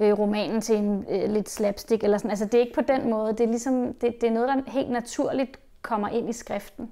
øh, 0.00 0.18
romanen 0.18 0.60
til 0.60 0.76
en 0.76 1.06
øh, 1.10 1.30
lidt 1.30 1.50
slapstick, 1.50 2.04
eller 2.04 2.18
sådan. 2.18 2.30
Altså, 2.30 2.44
det 2.44 2.54
er 2.54 2.60
ikke 2.60 2.74
på 2.74 2.80
den 2.80 3.10
måde. 3.10 3.32
Det 3.32 3.40
er, 3.40 3.46
ligesom, 3.46 3.94
det, 3.94 4.20
det 4.20 4.26
er 4.26 4.30
noget, 4.30 4.48
der 4.48 4.70
helt 4.70 4.90
naturligt 4.90 5.58
kommer 5.82 6.08
ind 6.08 6.30
i 6.30 6.32
skriften. 6.32 6.90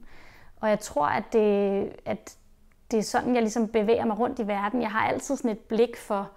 Og 0.61 0.69
jeg 0.69 0.81
tror, 0.81 1.07
at 1.07 1.23
det, 1.33 1.89
at 2.05 2.37
det 2.91 2.99
er 2.99 3.03
sådan, 3.03 3.35
jeg 3.35 3.43
ligesom 3.43 3.69
bevæger 3.69 4.05
mig 4.05 4.19
rundt 4.19 4.39
i 4.39 4.47
verden. 4.47 4.83
Jeg 4.83 4.91
har 4.91 5.09
altid 5.09 5.37
sådan 5.37 5.51
et 5.51 5.59
blik 5.59 5.97
for 5.97 6.31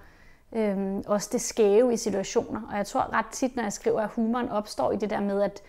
øh, 0.55 0.97
også 1.07 1.29
det 1.31 1.41
skæve 1.41 1.93
i 1.93 1.97
situationer. 1.97 2.61
Og 2.71 2.77
jeg 2.77 2.85
tror 2.85 3.13
ret 3.13 3.25
tit, 3.31 3.55
når 3.55 3.63
jeg 3.63 3.73
skriver, 3.73 4.01
at 4.01 4.09
humoren 4.09 4.49
opstår 4.49 4.91
i 4.91 4.97
det 4.97 5.09
der 5.09 5.19
med, 5.19 5.41
at 5.41 5.63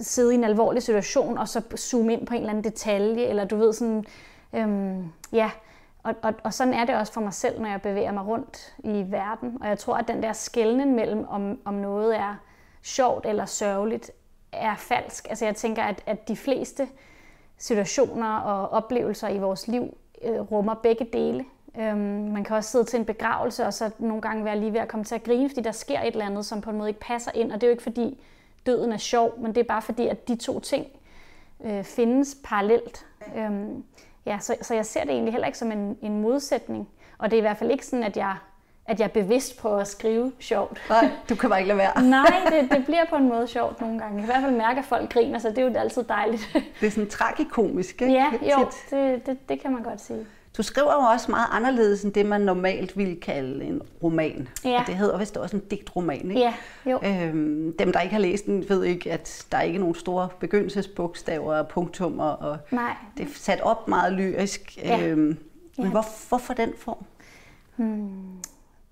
sidde 0.00 0.32
i 0.32 0.36
en 0.36 0.44
alvorlig 0.44 0.82
situation, 0.82 1.38
og 1.38 1.48
så 1.48 1.62
zoome 1.76 2.12
ind 2.12 2.26
på 2.26 2.34
en 2.34 2.40
eller 2.40 2.50
anden 2.50 2.64
detalje, 2.64 3.24
eller 3.24 3.44
du 3.44 3.56
ved 3.56 3.72
sådan, 3.72 4.04
øhm, 4.52 5.12
ja, 5.32 5.50
og, 6.02 6.14
og, 6.22 6.34
og 6.44 6.54
sådan 6.54 6.74
er 6.74 6.84
det 6.84 6.94
også 6.94 7.12
for 7.12 7.20
mig 7.20 7.34
selv, 7.34 7.60
når 7.60 7.68
jeg 7.68 7.82
bevæger 7.82 8.12
mig 8.12 8.26
rundt 8.26 8.74
i 8.78 9.04
verden. 9.08 9.58
Og 9.60 9.68
jeg 9.68 9.78
tror, 9.78 9.94
at 9.94 10.08
den 10.08 10.22
der 10.22 10.32
skældning 10.32 10.94
mellem, 10.94 11.24
om, 11.28 11.58
om 11.64 11.74
noget 11.74 12.16
er 12.16 12.34
sjovt 12.82 13.26
eller 13.26 13.44
sørgeligt, 13.44 14.10
er 14.52 14.74
falsk. 14.74 15.26
Altså 15.28 15.44
jeg 15.44 15.56
tænker, 15.56 15.82
at, 15.82 16.02
at 16.06 16.28
de 16.28 16.36
fleste 16.36 16.88
situationer 17.58 18.38
og 18.38 18.68
oplevelser 18.68 19.28
i 19.28 19.38
vores 19.38 19.68
liv 19.68 19.96
øh, 20.24 20.40
rummer 20.40 20.74
begge 20.74 21.04
dele. 21.12 21.44
Øhm, 21.78 21.98
man 22.32 22.44
kan 22.44 22.56
også 22.56 22.70
sidde 22.70 22.84
til 22.84 22.98
en 22.98 23.04
begravelse, 23.04 23.66
og 23.66 23.74
så 23.74 23.90
nogle 23.98 24.22
gange 24.22 24.44
være 24.44 24.60
lige 24.60 24.72
ved 24.72 24.80
at 24.80 24.88
komme 24.88 25.04
til 25.04 25.14
at 25.14 25.22
grine, 25.22 25.48
fordi 25.48 25.60
der 25.60 25.72
sker 25.72 26.00
et 26.00 26.06
eller 26.06 26.26
andet, 26.26 26.46
som 26.46 26.60
på 26.60 26.70
en 26.70 26.78
måde 26.78 26.88
ikke 26.88 27.00
passer 27.00 27.30
ind. 27.34 27.52
Og 27.52 27.60
det 27.60 27.62
er 27.62 27.68
jo 27.68 27.72
ikke 27.72 27.82
fordi, 27.82 28.20
døden 28.66 28.92
er 28.92 28.96
sjov, 28.96 29.40
men 29.40 29.54
det 29.54 29.60
er 29.60 29.64
bare 29.64 29.82
fordi, 29.82 30.06
at 30.06 30.28
de 30.28 30.36
to 30.36 30.60
ting 30.60 30.86
øh, 31.64 31.84
findes 31.84 32.36
parallelt. 32.44 33.06
Øhm, 33.36 33.84
ja, 34.26 34.38
så, 34.38 34.56
så 34.62 34.74
jeg 34.74 34.86
ser 34.86 35.00
det 35.00 35.10
egentlig 35.10 35.32
heller 35.32 35.46
ikke 35.46 35.58
som 35.58 35.72
en, 35.72 35.98
en 36.02 36.20
modsætning. 36.20 36.88
Og 37.18 37.30
det 37.30 37.36
er 37.36 37.38
i 37.38 37.40
hvert 37.40 37.56
fald 37.56 37.70
ikke 37.70 37.86
sådan, 37.86 38.04
at 38.04 38.16
jeg, 38.16 38.36
at 38.88 38.98
jeg 39.00 39.04
er 39.04 39.08
bevidst 39.22 39.58
på 39.60 39.76
at 39.76 39.88
skrive 39.88 40.32
sjovt. 40.40 40.78
Nej, 40.90 41.10
du 41.28 41.34
kan 41.34 41.50
bare 41.50 41.58
ikke 41.60 41.68
lade 41.68 41.78
være. 41.78 42.02
Nej, 42.10 42.42
det, 42.50 42.70
det 42.76 42.84
bliver 42.84 43.04
på 43.10 43.16
en 43.16 43.28
måde 43.28 43.46
sjovt 43.48 43.80
nogle 43.80 43.98
gange. 43.98 44.16
Jeg 44.16 44.24
kan 44.26 44.30
i 44.30 44.32
hvert 44.32 44.42
fald 44.42 44.56
mærke, 44.56 44.78
at 44.78 44.84
folk 44.84 45.12
griner, 45.12 45.38
så 45.38 45.48
det 45.48 45.58
er 45.58 45.62
jo 45.62 45.74
altid 45.74 46.02
dejligt. 46.04 46.48
Det 46.80 46.86
er 46.86 46.90
sådan 46.90 47.08
tragikomisk, 47.08 48.02
ikke? 48.02 48.14
Ja, 48.14 48.26
jo, 48.42 48.66
det, 48.90 49.26
det, 49.26 49.48
det 49.48 49.60
kan 49.62 49.72
man 49.72 49.82
godt 49.82 50.00
sige. 50.00 50.26
Du 50.56 50.62
skriver 50.62 50.92
jo 50.94 51.00
også 51.00 51.30
meget 51.30 51.46
anderledes 51.52 52.02
end 52.04 52.12
det, 52.12 52.26
man 52.26 52.40
normalt 52.40 52.96
ville 52.96 53.16
kalde 53.16 53.64
en 53.64 53.82
roman. 54.02 54.48
Ja. 54.64 54.80
Og 54.80 54.86
det 54.86 54.94
hedder 54.94 55.18
vist 55.18 55.36
også 55.36 55.56
en 55.56 55.62
digtroman, 55.70 56.30
ikke? 56.30 56.40
Ja, 56.40 56.54
jo. 56.86 56.98
Øhm, 57.04 57.74
dem, 57.78 57.92
der 57.92 58.00
ikke 58.00 58.12
har 58.14 58.20
læst 58.20 58.46
den, 58.46 58.64
ved 58.68 58.84
ikke, 58.84 59.12
at 59.12 59.46
der 59.52 59.58
er 59.58 59.62
ikke 59.62 59.78
nogen 59.78 59.94
store 59.94 60.28
begyndelsesbogstaver 60.40 61.54
og 61.54 61.68
punktummer. 61.68 62.24
Og 62.24 62.58
Nej. 62.70 62.92
Det 63.16 63.24
er 63.26 63.30
sat 63.34 63.60
op 63.60 63.88
meget 63.88 64.12
lyrisk. 64.12 64.78
Ja. 64.82 65.06
Øhm, 65.06 65.18
men 65.20 65.38
Ja. 65.78 65.90
hvor, 65.90 66.04
hvorfor 66.28 66.54
den 66.54 66.72
form? 66.78 67.04
Hmm. 67.76 68.08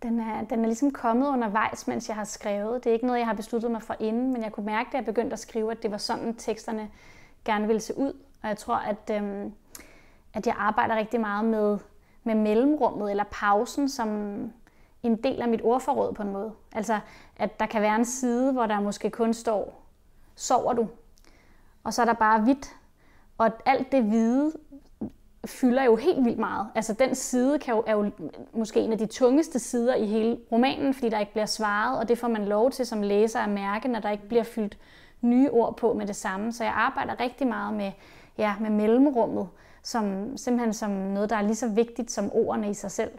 Den 0.06 0.20
er, 0.20 0.44
den 0.44 0.60
er 0.60 0.66
ligesom 0.66 0.90
kommet 0.90 1.28
undervejs, 1.28 1.86
mens 1.86 2.08
jeg 2.08 2.16
har 2.16 2.24
skrevet. 2.24 2.84
Det 2.84 2.90
er 2.90 2.94
ikke 2.94 3.06
noget, 3.06 3.18
jeg 3.18 3.26
har 3.26 3.34
besluttet 3.34 3.70
mig 3.70 3.82
for 3.82 3.96
inden, 4.00 4.32
men 4.32 4.42
jeg 4.42 4.52
kunne 4.52 4.66
mærke, 4.66 4.88
da 4.92 4.96
jeg 4.96 5.04
begyndte 5.04 5.32
at 5.32 5.38
skrive, 5.38 5.70
at 5.72 5.82
det 5.82 5.90
var 5.90 5.96
sådan, 5.96 6.34
teksterne 6.34 6.90
gerne 7.44 7.66
ville 7.66 7.80
se 7.80 7.98
ud. 7.98 8.12
Og 8.42 8.48
jeg 8.48 8.56
tror, 8.56 8.76
at, 8.76 9.10
øhm, 9.10 9.52
at 10.34 10.46
jeg 10.46 10.54
arbejder 10.58 10.96
rigtig 10.96 11.20
meget 11.20 11.44
med, 11.44 11.78
med 12.24 12.34
mellemrummet 12.34 13.10
eller 13.10 13.24
pausen 13.30 13.88
som 13.88 14.08
en 15.02 15.16
del 15.16 15.42
af 15.42 15.48
mit 15.48 15.60
ordforråd 15.64 16.14
på 16.14 16.22
en 16.22 16.32
måde. 16.32 16.52
Altså, 16.72 17.00
at 17.36 17.60
der 17.60 17.66
kan 17.66 17.82
være 17.82 17.96
en 17.96 18.04
side, 18.04 18.52
hvor 18.52 18.66
der 18.66 18.80
måske 18.80 19.10
kun 19.10 19.34
står, 19.34 19.82
sover 20.34 20.72
du? 20.72 20.88
Og 21.84 21.94
så 21.94 22.02
er 22.02 22.06
der 22.06 22.12
bare 22.12 22.40
hvidt. 22.40 22.76
Og 23.38 23.50
alt 23.64 23.92
det 23.92 24.02
hvide 24.02 24.52
fylder 25.46 25.84
jo 25.84 25.96
helt 25.96 26.24
vildt 26.24 26.38
meget. 26.38 26.66
Altså 26.74 26.92
den 26.92 27.14
side 27.14 27.58
kan 27.58 27.74
jo, 27.74 27.84
er 27.86 27.92
jo 27.92 28.10
måske 28.52 28.80
en 28.80 28.92
af 28.92 28.98
de 28.98 29.06
tungeste 29.06 29.58
sider 29.58 29.94
i 29.94 30.06
hele 30.06 30.38
romanen, 30.52 30.94
fordi 30.94 31.08
der 31.08 31.18
ikke 31.18 31.32
bliver 31.32 31.46
svaret, 31.46 31.98
og 31.98 32.08
det 32.08 32.18
får 32.18 32.28
man 32.28 32.44
lov 32.44 32.70
til 32.70 32.86
som 32.86 33.02
læser 33.02 33.40
at 33.40 33.48
mærke, 33.48 33.88
når 33.88 34.00
der 34.00 34.10
ikke 34.10 34.28
bliver 34.28 34.42
fyldt 34.42 34.78
nye 35.20 35.50
ord 35.50 35.76
på 35.76 35.92
med 35.92 36.06
det 36.06 36.16
samme. 36.16 36.52
Så 36.52 36.64
jeg 36.64 36.72
arbejder 36.76 37.20
rigtig 37.20 37.46
meget 37.46 37.74
med, 37.74 37.92
ja, 38.38 38.54
med 38.60 38.70
mellemrummet, 38.70 39.48
som 39.82 40.36
simpelthen 40.36 40.72
som 40.72 40.90
noget, 40.90 41.30
der 41.30 41.36
er 41.36 41.42
lige 41.42 41.54
så 41.54 41.68
vigtigt 41.68 42.10
som 42.10 42.30
ordene 42.32 42.70
i 42.70 42.74
sig 42.74 42.90
selv. 42.90 43.10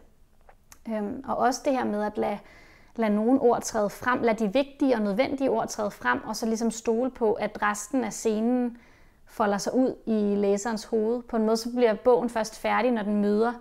Øhm, 0.90 1.24
og 1.28 1.38
også 1.38 1.62
det 1.66 1.74
her 1.74 1.86
med 1.86 2.04
at 2.04 2.18
lade, 2.18 2.38
lade 2.96 3.16
nogle 3.16 3.42
ord 3.42 3.62
træde 3.62 3.90
frem, 3.90 4.22
lade 4.22 4.46
de 4.46 4.54
vigtige 4.54 4.96
og 4.96 5.02
nødvendige 5.02 5.50
ord 5.50 5.68
træde 5.68 5.92
frem, 5.92 6.20
og 6.24 6.36
så 6.36 6.46
ligesom 6.46 6.72
stole 6.72 7.12
på, 7.12 7.34
at 7.34 7.62
resten 7.62 8.04
af 8.04 8.14
scenen 8.14 8.78
folder 9.28 9.58
sig 9.58 9.76
ud 9.76 9.96
i 10.06 10.36
læserens 10.36 10.84
hoved. 10.84 11.24
På 11.24 11.38
en 11.38 11.46
måde 11.46 11.58
så 11.58 11.70
bliver 11.76 11.94
bogen 11.94 12.30
først 12.30 12.60
færdig, 12.60 12.92
når 12.92 13.04
den 13.04 13.22
møder 13.22 13.54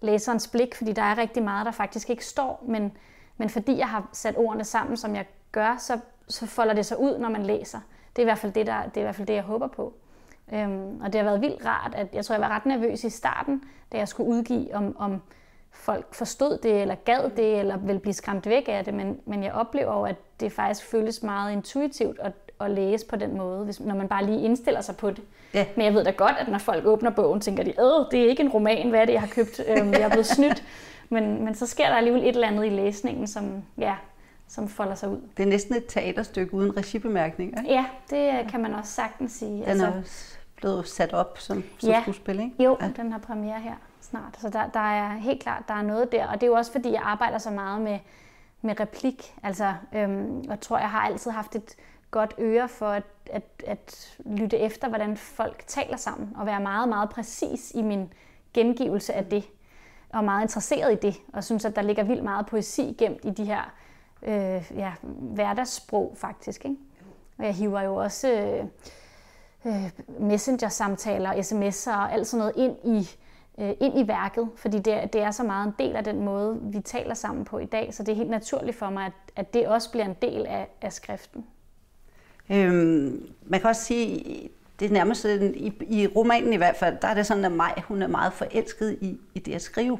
læserens 0.00 0.48
blik, 0.48 0.74
fordi 0.74 0.92
der 0.92 1.02
er 1.02 1.18
rigtig 1.18 1.42
meget, 1.42 1.66
der 1.66 1.72
faktisk 1.72 2.10
ikke 2.10 2.26
står, 2.26 2.64
men, 2.68 2.96
men 3.36 3.50
fordi 3.50 3.78
jeg 3.78 3.88
har 3.88 4.08
sat 4.12 4.36
ordene 4.36 4.64
sammen, 4.64 4.96
som 4.96 5.14
jeg 5.14 5.26
gør, 5.52 5.76
så 5.78 5.98
så 6.32 6.46
folder 6.46 6.74
det 6.74 6.86
sig 6.86 7.00
ud, 7.00 7.18
når 7.18 7.28
man 7.28 7.42
læser. 7.42 7.78
Det 8.16 8.22
er 8.22 8.22
i 8.22 8.24
hvert 8.24 8.38
fald 8.38 8.52
det, 8.52 8.66
der, 8.66 8.82
det, 8.82 8.96
er 8.96 9.00
i 9.00 9.04
hvert 9.04 9.14
fald 9.14 9.26
det 9.26 9.34
jeg 9.34 9.42
håber 9.42 9.66
på. 9.66 9.94
Øhm, 10.52 11.00
og 11.00 11.12
det 11.12 11.14
har 11.14 11.24
været 11.24 11.40
vildt 11.40 11.66
rart, 11.66 11.94
at 11.94 12.08
jeg 12.12 12.24
tror, 12.24 12.34
jeg 12.34 12.42
var 12.42 12.48
ret 12.48 12.66
nervøs 12.66 13.04
i 13.04 13.10
starten, 13.10 13.62
da 13.92 13.98
jeg 13.98 14.08
skulle 14.08 14.30
udgive, 14.30 14.74
om, 14.74 14.96
om 14.98 15.22
folk 15.70 16.14
forstod 16.14 16.58
det, 16.58 16.80
eller 16.80 16.94
gad 16.94 17.30
det, 17.30 17.58
eller 17.58 17.76
ville 17.76 18.00
blive 18.00 18.14
skræmt 18.14 18.46
væk 18.46 18.64
af 18.68 18.84
det. 18.84 18.94
Men, 18.94 19.20
men 19.24 19.42
jeg 19.42 19.52
oplever 19.52 20.06
at 20.06 20.16
det 20.40 20.52
faktisk 20.52 20.86
føles 20.86 21.22
meget 21.22 21.52
intuitivt 21.52 22.18
og, 22.18 22.32
at 22.62 22.70
læse 22.70 23.06
på 23.06 23.16
den 23.16 23.36
måde, 23.36 23.64
hvis, 23.64 23.80
når 23.80 23.94
man 23.94 24.08
bare 24.08 24.26
lige 24.26 24.42
indstiller 24.42 24.80
sig 24.80 24.96
på 24.96 25.10
det. 25.10 25.22
Ja. 25.54 25.66
Men 25.76 25.84
jeg 25.84 25.94
ved 25.94 26.04
da 26.04 26.10
godt, 26.10 26.36
at 26.38 26.48
når 26.48 26.58
folk 26.58 26.86
åbner 26.86 27.10
bogen, 27.10 27.40
tænker 27.40 27.64
de, 27.64 27.70
øh, 27.70 28.10
det 28.10 28.24
er 28.24 28.28
ikke 28.28 28.42
en 28.42 28.48
roman, 28.48 28.90
hvad 28.90 29.00
er 29.00 29.04
det, 29.04 29.12
jeg 29.12 29.20
har 29.20 29.28
købt? 29.28 29.60
Øhm, 29.68 29.92
jeg 29.92 30.00
er 30.00 30.08
blevet 30.08 30.26
snydt. 30.26 30.64
Men, 31.08 31.44
men 31.44 31.54
så 31.54 31.66
sker 31.66 31.88
der 31.88 31.96
alligevel 31.96 32.22
et 32.22 32.28
eller 32.28 32.48
andet 32.48 32.66
i 32.66 32.68
læsningen, 32.68 33.26
som, 33.26 33.62
ja, 33.78 33.94
som 34.48 34.68
folder 34.68 34.94
sig 34.94 35.08
ud. 35.08 35.20
Det 35.36 35.42
er 35.42 35.46
næsten 35.46 35.74
et 35.76 35.84
teaterstykke 35.88 36.54
uden 36.54 36.76
regibemærkninger. 36.76 37.62
Ikke? 37.62 37.74
Ja, 37.74 37.84
det 38.10 38.50
kan 38.50 38.60
man 38.60 38.74
også 38.74 38.92
sagtens 38.92 39.32
sige. 39.32 39.50
Den 39.50 39.62
altså, 39.62 39.86
er 39.86 39.98
også 40.00 40.38
blevet 40.56 40.88
sat 40.88 41.12
op 41.12 41.38
som, 41.38 41.64
som 41.78 41.90
ja, 41.90 42.02
skuespil, 42.02 42.40
ikke? 42.40 42.64
Jo, 42.64 42.76
ja. 42.80 42.90
den 42.96 43.12
har 43.12 43.18
premiere 43.18 43.60
her 43.60 43.74
snart. 44.00 44.38
Så 44.38 44.48
der, 44.48 44.66
der 44.66 44.80
er 44.80 45.14
helt 45.14 45.42
klart, 45.42 45.62
der 45.68 45.74
er 45.74 45.82
noget 45.82 46.12
der. 46.12 46.26
Og 46.26 46.34
det 46.34 46.42
er 46.42 46.46
jo 46.46 46.54
også, 46.54 46.72
fordi 46.72 46.92
jeg 46.92 47.02
arbejder 47.04 47.38
så 47.38 47.50
meget 47.50 47.80
med, 47.80 47.98
med 48.62 48.80
replik. 48.80 49.34
Altså, 49.42 49.74
øhm, 49.94 50.38
og 50.38 50.50
jeg 50.50 50.60
tror, 50.60 50.78
jeg 50.78 50.90
har 50.90 51.00
altid 51.00 51.30
haft 51.30 51.56
et 51.56 51.76
godt 52.12 52.34
øre 52.38 52.68
for 52.68 52.86
at, 52.86 53.02
at, 53.26 53.42
at 53.66 54.16
lytte 54.24 54.58
efter, 54.58 54.88
hvordan 54.88 55.16
folk 55.16 55.64
taler 55.66 55.96
sammen, 55.96 56.32
og 56.36 56.46
være 56.46 56.60
meget, 56.60 56.88
meget 56.88 57.10
præcis 57.10 57.72
i 57.74 57.82
min 57.82 58.12
gengivelse 58.54 59.14
af 59.14 59.24
det, 59.24 59.44
og 60.12 60.24
meget 60.24 60.42
interesseret 60.42 60.92
i 60.92 60.96
det, 61.06 61.14
og 61.32 61.44
synes, 61.44 61.64
at 61.64 61.76
der 61.76 61.82
ligger 61.82 62.02
vildt 62.02 62.24
meget 62.24 62.46
poesi 62.46 62.94
gemt 62.98 63.24
i 63.24 63.30
de 63.30 63.44
her 63.44 63.74
øh, 64.22 64.72
ja, 64.76 64.92
hverdagssprog, 65.02 66.12
faktisk. 66.16 66.64
Ikke? 66.64 66.76
Og 67.38 67.44
jeg 67.44 67.54
hiver 67.54 67.80
jo 67.80 67.96
også 67.96 68.32
øh, 68.32 68.64
øh, 69.64 69.90
messenger-samtaler, 70.20 71.32
sms'er 71.32 71.96
og 71.96 72.12
alt 72.12 72.26
sådan 72.26 72.38
noget 72.38 72.54
ind 72.56 72.76
i, 72.84 73.08
øh, 73.58 73.74
ind 73.80 73.98
i 73.98 74.08
værket, 74.08 74.48
fordi 74.56 74.78
det, 74.78 75.12
det 75.12 75.22
er 75.22 75.30
så 75.30 75.42
meget 75.42 75.66
en 75.66 75.74
del 75.78 75.96
af 75.96 76.04
den 76.04 76.24
måde, 76.24 76.58
vi 76.62 76.80
taler 76.80 77.14
sammen 77.14 77.44
på 77.44 77.58
i 77.58 77.66
dag, 77.66 77.94
så 77.94 78.02
det 78.02 78.12
er 78.12 78.16
helt 78.16 78.30
naturligt 78.30 78.76
for 78.76 78.90
mig, 78.90 79.06
at, 79.06 79.12
at 79.36 79.54
det 79.54 79.68
også 79.68 79.90
bliver 79.90 80.04
en 80.04 80.16
del 80.22 80.46
af, 80.46 80.68
af 80.82 80.92
skriften. 80.92 81.46
Øhm, 82.50 83.26
man 83.46 83.60
kan 83.60 83.70
også 83.70 83.84
sige, 83.84 84.48
det 84.80 84.88
er 84.88 84.92
nærmest 84.92 85.22
sådan, 85.22 85.54
i, 85.54 85.72
i 85.80 86.06
romanen 86.06 86.52
i 86.52 86.56
hvert 86.56 86.76
fald, 86.76 86.96
der 87.02 87.08
er 87.08 87.14
det 87.14 87.26
sådan, 87.26 87.44
at 87.44 87.52
Maj, 87.52 87.82
hun 87.88 88.02
er 88.02 88.06
meget 88.06 88.32
forelsket 88.32 88.98
i, 89.00 89.18
i 89.34 89.38
det 89.38 89.54
at 89.54 89.62
skrive. 89.62 89.98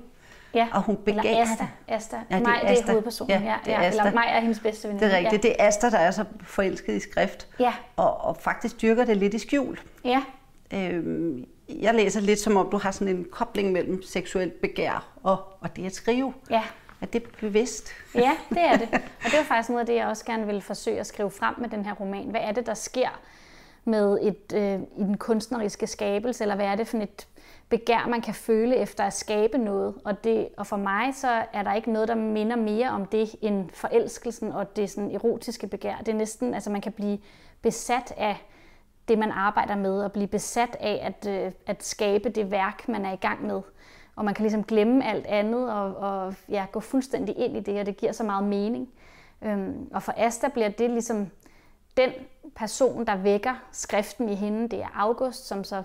Ja, 0.54 0.68
og 0.72 0.82
hun 0.82 0.98
eller 1.06 1.22
Asta. 1.42 1.66
Asta. 1.88 2.16
Ja, 2.30 2.34
det 2.34 2.42
Maj, 2.42 2.60
er, 2.62 2.68
Asta. 2.68 2.82
det 2.82 2.88
er 2.88 2.92
hovedpersonen. 2.92 3.30
Ja, 3.42 3.54
det 3.64 3.72
er 3.74 3.80
ja, 3.80 3.86
Asta. 3.86 4.00
Eller 4.00 4.14
Maj 4.14 4.36
er 4.36 4.40
hendes 4.40 4.60
bedste 4.60 4.88
veninde. 4.88 5.06
Det 5.06 5.14
er 5.14 5.18
rigtigt. 5.18 5.44
Ja. 5.44 5.48
Det 5.48 5.56
er 5.58 5.66
Asta, 5.68 5.90
der 5.90 5.98
er 5.98 6.10
så 6.10 6.24
forelsket 6.44 6.96
i 6.96 7.00
skrift. 7.00 7.48
Ja. 7.60 7.74
Og, 7.96 8.20
og 8.20 8.36
faktisk 8.36 8.82
dyrker 8.82 9.04
det 9.04 9.16
lidt 9.16 9.34
i 9.34 9.38
skjul. 9.38 9.80
Ja. 10.04 10.22
Øhm, 10.74 11.44
jeg 11.68 11.94
læser 11.94 12.20
lidt 12.20 12.40
som 12.40 12.56
om, 12.56 12.68
du 12.70 12.78
har 12.78 12.90
sådan 12.90 13.16
en 13.16 13.26
kobling 13.30 13.72
mellem 13.72 14.02
seksuelt 14.02 14.60
begær 14.60 15.06
og, 15.22 15.36
og 15.60 15.76
det 15.76 15.86
at 15.86 15.94
skrive. 15.94 16.34
Ja. 16.50 16.62
Er 17.02 17.06
det 17.06 17.22
bevidst? 17.40 17.90
Ja, 18.14 18.32
det 18.48 18.62
er 18.62 18.76
det. 18.76 18.88
Og 18.92 19.30
det 19.30 19.38
er 19.38 19.44
faktisk 19.44 19.68
noget 19.68 19.80
af 19.80 19.86
det, 19.86 19.94
jeg 19.94 20.06
også 20.06 20.24
gerne 20.24 20.46
vil 20.46 20.60
forsøge 20.60 21.00
at 21.00 21.06
skrive 21.06 21.30
frem 21.30 21.54
med 21.58 21.68
den 21.68 21.84
her 21.84 21.92
roman. 21.92 22.30
Hvad 22.30 22.40
er 22.40 22.52
det, 22.52 22.66
der 22.66 22.74
sker 22.74 23.20
med 23.84 24.18
et, 24.22 24.52
øh, 24.54 24.80
i 24.96 25.02
den 25.02 25.16
kunstneriske 25.16 25.86
skabelse, 25.86 26.44
eller 26.44 26.54
hvad 26.54 26.66
er 26.66 26.74
det 26.74 26.88
for 26.88 26.98
et 26.98 27.28
begær, 27.68 28.06
man 28.08 28.20
kan 28.20 28.34
føle 28.34 28.76
efter 28.76 29.04
at 29.04 29.12
skabe 29.12 29.58
noget. 29.58 29.94
Og, 30.04 30.24
det, 30.24 30.48
og 30.56 30.66
for 30.66 30.76
mig 30.76 31.14
så 31.14 31.44
er 31.52 31.62
der 31.62 31.74
ikke 31.74 31.92
noget, 31.92 32.08
der 32.08 32.14
minder 32.14 32.56
mere 32.56 32.88
om 32.88 33.06
det 33.06 33.34
end 33.40 33.70
forelskelsen 33.70 34.52
og 34.52 34.76
det 34.76 34.90
sådan 34.90 35.10
erotiske 35.10 35.66
begær. 35.66 35.96
Det 35.96 36.08
er 36.08 36.16
næsten, 36.16 36.54
altså 36.54 36.70
man 36.70 36.80
kan 36.80 36.92
blive 36.92 37.18
besat 37.62 38.14
af 38.16 38.36
det, 39.08 39.18
man 39.18 39.30
arbejder 39.30 39.76
med, 39.76 40.02
og 40.02 40.12
blive 40.12 40.28
besat 40.28 40.76
af 40.80 41.00
at, 41.02 41.30
øh, 41.30 41.52
at 41.66 41.84
skabe 41.84 42.28
det 42.28 42.50
værk, 42.50 42.88
man 42.88 43.04
er 43.04 43.12
i 43.12 43.16
gang 43.16 43.46
med. 43.46 43.60
Og 44.16 44.24
man 44.24 44.34
kan 44.34 44.42
ligesom 44.42 44.64
glemme 44.64 45.04
alt 45.06 45.26
andet 45.26 45.72
og, 45.72 45.96
og 45.96 46.34
ja, 46.48 46.66
gå 46.72 46.80
fuldstændig 46.80 47.38
ind 47.38 47.56
i 47.56 47.60
det, 47.60 47.80
og 47.80 47.86
det 47.86 47.96
giver 47.96 48.12
så 48.12 48.24
meget 48.24 48.44
mening. 48.44 48.88
Øhm, 49.42 49.88
og 49.92 50.02
for 50.02 50.14
Asta 50.16 50.48
bliver 50.48 50.68
det 50.68 50.90
ligesom 50.90 51.30
den 51.96 52.10
person, 52.56 53.06
der 53.06 53.16
vækker 53.16 53.54
skriften 53.72 54.28
i 54.28 54.34
hende, 54.34 54.68
det 54.68 54.82
er 54.82 54.88
August, 54.94 55.46
som 55.46 55.64
så 55.64 55.82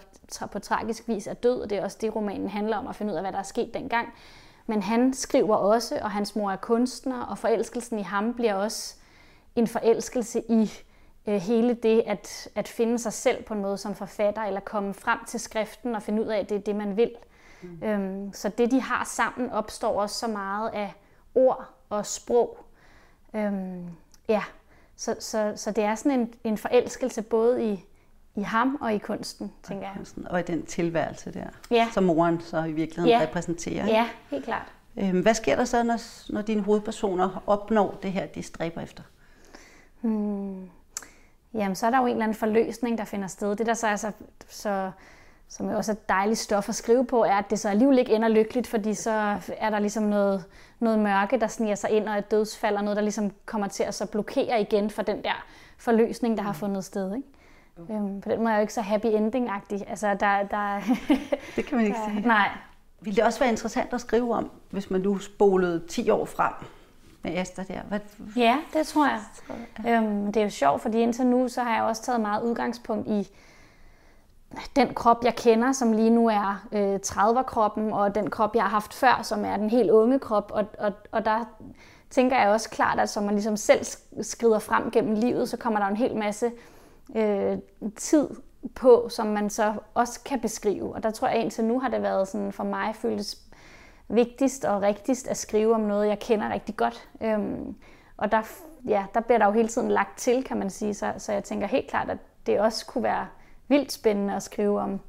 på 0.52 0.60
tragisk 0.60 1.08
vis 1.08 1.28
er 1.28 1.34
død, 1.34 1.62
og 1.62 1.70
det 1.70 1.78
er 1.78 1.84
også 1.84 1.98
det, 2.02 2.16
romanen 2.16 2.50
handler 2.50 2.78
om, 2.78 2.88
at 2.88 2.96
finde 2.96 3.12
ud 3.12 3.18
af, 3.18 3.24
hvad 3.24 3.32
der 3.32 3.40
er 3.40 3.44
sket 3.44 3.74
dengang. 3.74 4.08
Men 4.68 4.84
han 4.84 5.14
skriver 5.14 5.56
også, 5.56 6.00
og 6.02 6.12
hans 6.12 6.36
mor 6.36 6.52
er 6.52 6.56
kunstner, 6.56 7.22
og 7.22 7.38
forelskelsen 7.38 8.00
i 8.00 8.02
ham 8.02 8.34
bliver 8.34 8.54
også 8.54 8.96
en 9.56 9.68
forelskelse 9.68 10.44
i 10.50 10.72
øh, 11.28 11.36
hele 11.36 11.74
det 11.74 12.04
at, 12.06 12.50
at 12.56 12.68
finde 12.68 13.00
sig 13.00 13.14
selv 13.14 13.44
på 13.44 13.54
en 13.54 13.62
måde 13.62 13.78
som 13.78 13.96
forfatter, 13.96 14.42
eller 14.42 14.60
komme 14.60 14.94
frem 14.94 15.20
til 15.28 15.40
skriften 15.40 15.96
og 15.96 16.04
finde 16.04 16.22
ud 16.22 16.28
af, 16.28 16.40
at 16.40 16.50
det 16.50 16.56
er 16.56 16.62
det, 16.62 16.76
man 16.76 16.98
vil. 16.98 17.12
Mm. 17.62 17.84
Øhm, 17.84 18.34
så 18.34 18.50
det, 18.50 18.72
de 18.72 18.82
har 18.82 19.04
sammen, 19.06 19.52
opstår 19.52 20.02
også 20.02 20.16
så 20.16 20.28
meget 20.28 20.70
af 20.70 20.94
ord 21.36 21.70
og 21.90 22.06
sprog. 22.06 22.66
Øhm, 23.34 23.86
ja, 24.30 24.44
så, 24.96 25.16
så, 25.20 25.54
så 25.56 25.72
det 25.72 25.84
er 25.84 25.96
sådan 25.96 26.20
en, 26.20 26.34
en 26.44 26.58
forelskelse 26.58 27.22
både 27.22 27.74
i, 27.74 27.86
i 28.36 28.42
ham 28.42 28.78
og 28.82 28.94
i 28.94 28.98
kunsten, 28.98 29.54
tænker 29.64 29.88
jeg. 29.88 30.06
Og 30.30 30.40
i 30.40 30.44
den 30.44 30.66
tilværelse 30.66 31.34
der, 31.34 31.48
ja. 31.72 31.90
som 31.94 32.04
moren 32.04 32.42
så 32.42 32.64
i 32.64 32.72
virkeligheden 32.72 33.20
ja. 33.20 33.26
repræsenterer. 33.26 33.86
Ja, 33.86 34.10
helt 34.30 34.46
klart. 34.46 34.74
Øhm, 34.98 35.22
hvad 35.22 35.34
sker 35.34 35.56
der 35.56 35.66
så, 35.66 35.84
når, 35.84 36.32
når 36.34 36.42
dine 36.42 36.62
hovedpersoner 36.62 37.44
opnår 37.48 38.00
det 38.04 38.12
her, 38.12 38.26
de 38.26 38.44
stræber 38.44 38.82
efter? 38.82 39.04
Hmm. 40.02 40.70
Jamen, 41.54 41.76
så 41.76 41.86
er 41.86 41.90
der 41.90 41.98
jo 41.98 42.06
en 42.06 42.12
eller 42.12 42.24
anden 42.24 42.38
forløsning, 42.38 42.98
der 42.98 43.06
finder 43.06 43.28
sted. 43.28 43.56
Det 43.56 43.66
der 43.66 43.74
så 43.74 43.88
er 43.88 43.96
så, 43.96 44.12
så 44.50 44.92
som 45.50 45.70
jo 45.70 45.78
også 45.78 45.92
er 45.92 45.96
dejligt 46.10 46.40
stof 46.40 46.70
at 46.70 46.76
skrive 46.76 47.06
på, 47.06 47.24
er, 47.24 47.36
at 47.36 47.50
det 47.50 47.60
så 47.60 47.70
alligevel 47.70 48.00
ikke 48.00 48.16
ender 48.16 48.28
lykkeligt, 48.28 48.68
fordi 48.68 48.94
så 48.94 49.12
er 49.58 49.70
der 49.70 49.80
ligesom 49.80 50.04
noget, 50.04 50.46
noget 50.80 51.00
mørke, 51.00 51.40
der 51.40 51.48
sniger 51.48 51.76
sig 51.76 51.90
ind, 51.90 52.10
og 52.10 52.18
et 52.18 52.32
dødsfald, 52.32 52.76
og 52.76 52.84
noget, 52.84 52.98
der 52.98 53.02
ligesom 53.02 53.32
kommer 53.46 53.68
til 53.68 53.84
at 53.84 53.96
så 53.96 54.06
blokere 54.06 54.62
igen 54.62 54.90
for 54.90 55.02
den 55.02 55.24
der 55.24 55.46
forløsning, 55.78 56.38
der 56.38 56.44
har 56.44 56.54
fundet 56.54 56.86
sted. 56.86 57.16
Ikke? 57.16 57.28
Okay. 57.82 57.94
Øhm, 57.94 58.22
på 58.22 58.30
den 58.30 58.38
måde 58.38 58.50
er 58.50 58.54
jeg 58.54 58.60
jo 58.60 58.62
ikke 58.62 58.74
så 58.74 58.82
happy 58.82 59.06
ending-agtig. 59.06 59.90
Altså, 59.90 60.08
der, 60.20 60.44
der, 60.44 60.82
det 61.56 61.66
kan 61.66 61.78
man 61.78 61.86
ikke 61.86 61.98
der, 61.98 62.10
sige. 62.14 62.28
Nej. 62.28 62.50
Vil 63.02 63.16
det 63.16 63.24
også 63.24 63.40
være 63.40 63.50
interessant 63.50 63.94
at 63.94 64.02
skrive 64.02 64.34
om, 64.34 64.52
hvis 64.70 64.90
man 64.90 65.02
nu 65.02 65.20
spolede 65.20 65.88
10 65.88 66.10
år 66.10 66.26
frem 66.26 66.54
med 67.24 67.42
Esther 67.42 67.64
der? 67.64 67.82
Hvad? 67.82 68.00
Ja, 68.36 68.58
det 68.74 68.88
tror 68.88 69.08
jeg. 69.08 69.22
Øhm, 69.88 70.26
det 70.26 70.38
er 70.38 70.44
jo 70.44 70.50
sjovt, 70.50 70.82
fordi 70.82 70.98
indtil 70.98 71.26
nu, 71.26 71.48
så 71.48 71.64
har 71.64 71.76
jeg 71.76 71.84
også 71.84 72.02
taget 72.02 72.22
meget 72.22 72.44
udgangspunkt 72.44 73.08
i 73.08 73.30
den 74.76 74.94
krop, 74.94 75.24
jeg 75.24 75.36
kender, 75.36 75.72
som 75.72 75.92
lige 75.92 76.10
nu 76.10 76.28
er 76.28 76.68
øh, 76.72 77.00
30'er-kroppen, 77.06 77.94
og 77.94 78.16
den 78.16 78.30
krop, 78.30 78.56
jeg 78.56 78.64
har 78.64 78.70
haft 78.70 78.94
før, 78.94 79.20
som 79.24 79.46
er 79.46 79.58
den 79.58 79.70
helt 79.70 79.92
unge 79.92 80.20
krop. 80.20 80.52
Og, 80.54 80.66
og, 80.80 80.94
og 81.12 81.26
der 81.26 81.46
tænker 82.10 82.40
jeg 82.40 82.50
også 82.50 82.70
klart, 82.70 83.00
at 83.00 83.10
som 83.10 83.24
man 83.24 83.34
ligesom 83.34 83.58
selv 83.58 83.86
skrider 84.22 84.60
frem 84.60 84.92
gennem 84.92 85.14
livet, 85.16 85.50
så 85.50 85.58
kommer 85.58 85.80
der 85.80 85.88
en 85.88 85.96
hel 85.96 86.16
masse 86.16 86.52
øh, 87.16 87.58
tid 87.96 88.30
på, 88.76 89.08
som 89.10 89.28
man 89.28 89.50
så 89.50 89.74
også 89.94 90.24
kan 90.24 90.40
beskrive. 90.40 90.96
Og 90.96 91.04
der 91.04 91.12
tror 91.12 91.28
jeg 91.28 91.40
indtil 91.42 91.66
nu 91.66 91.80
har 91.80 91.90
det 91.90 92.02
været 92.02 92.28
sådan, 92.28 92.52
for 92.52 92.64
mig 92.64 92.96
føltes 92.96 93.42
vigtigst 94.08 94.66
og 94.66 94.82
rigtigst 94.82 95.28
at 95.28 95.38
skrive 95.38 95.76
om 95.76 95.82
noget, 95.82 96.08
jeg 96.08 96.20
kender 96.20 96.54
rigtig 96.54 96.78
godt. 96.78 97.08
Øhm, 97.22 97.76
og 98.18 98.32
der, 98.32 98.42
ja, 98.86 99.06
der 99.14 99.20
bliver 99.20 99.38
der 99.38 99.46
jo 99.46 99.52
hele 99.52 99.68
tiden 99.68 99.92
lagt 99.92 100.18
til, 100.18 100.44
kan 100.44 100.58
man 100.58 100.70
sige. 100.70 100.94
Så, 100.94 101.14
så 101.18 101.34
jeg 101.34 101.44
tænker 101.44 101.68
helt 101.68 101.88
klart, 101.88 102.10
at 102.10 102.18
det 102.46 102.60
også 102.60 102.86
kunne 102.86 103.04
være 103.04 103.28
vildt 103.68 103.92
spændende 103.92 104.36
at 104.36 104.44
skrive 104.44 104.80
om 104.82 105.00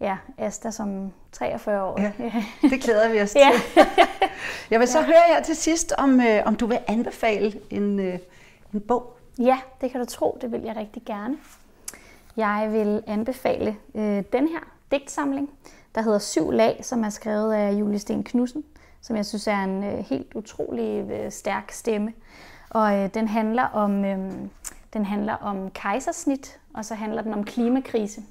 ja, 0.00 0.16
Asta 0.38 0.70
som 0.70 1.12
43 1.32 1.82
år. 1.82 2.00
Ja, 2.00 2.12
det 2.70 2.82
glæder 2.82 3.08
vi 3.08 3.20
os 3.20 3.30
til. 3.30 3.40
ja. 3.40 3.50
Jeg 4.70 4.80
vil 4.80 4.88
så 4.88 4.98
ja. 4.98 5.04
høre 5.04 5.22
jer 5.34 5.42
til 5.42 5.56
sidst, 5.56 5.92
om, 5.98 6.20
øh, 6.20 6.42
om 6.46 6.56
du 6.56 6.66
vil 6.66 6.78
anbefale 6.86 7.60
en, 7.70 8.00
øh, 8.00 8.18
en 8.74 8.80
bog. 8.80 9.16
Ja, 9.38 9.58
det 9.80 9.90
kan 9.90 10.00
du 10.00 10.06
tro. 10.06 10.38
Det 10.40 10.52
vil 10.52 10.62
jeg 10.62 10.76
rigtig 10.76 11.02
gerne. 11.06 11.36
Jeg 12.36 12.68
vil 12.72 13.02
anbefale 13.06 13.76
øh, 13.94 14.24
den 14.32 14.48
her 14.48 14.60
digtsamling, 14.90 15.50
der 15.94 16.02
hedder 16.02 16.18
Syv 16.18 16.50
lag, 16.50 16.80
som 16.82 17.04
er 17.04 17.10
skrevet 17.10 17.54
af 17.54 17.72
Julie 17.72 17.98
Sten 17.98 18.24
Knudsen, 18.24 18.64
som 19.00 19.16
jeg 19.16 19.26
synes 19.26 19.46
er 19.46 19.64
en 19.64 19.84
øh, 19.84 19.98
helt 19.98 20.34
utrolig 20.34 21.10
øh, 21.10 21.32
stærk 21.32 21.70
stemme. 21.70 22.12
Og 22.70 22.96
øh, 22.96 23.14
den 23.14 23.28
handler 23.28 23.64
om 23.64 24.04
øh, 24.04 24.32
den 24.92 25.04
handler 25.04 25.34
om 25.34 25.70
kejsersnit, 25.70 26.59
og 26.74 26.84
så 26.84 26.94
handler 26.94 27.22
den 27.22 27.34
om 27.34 27.44
klimakrise. 27.44 28.22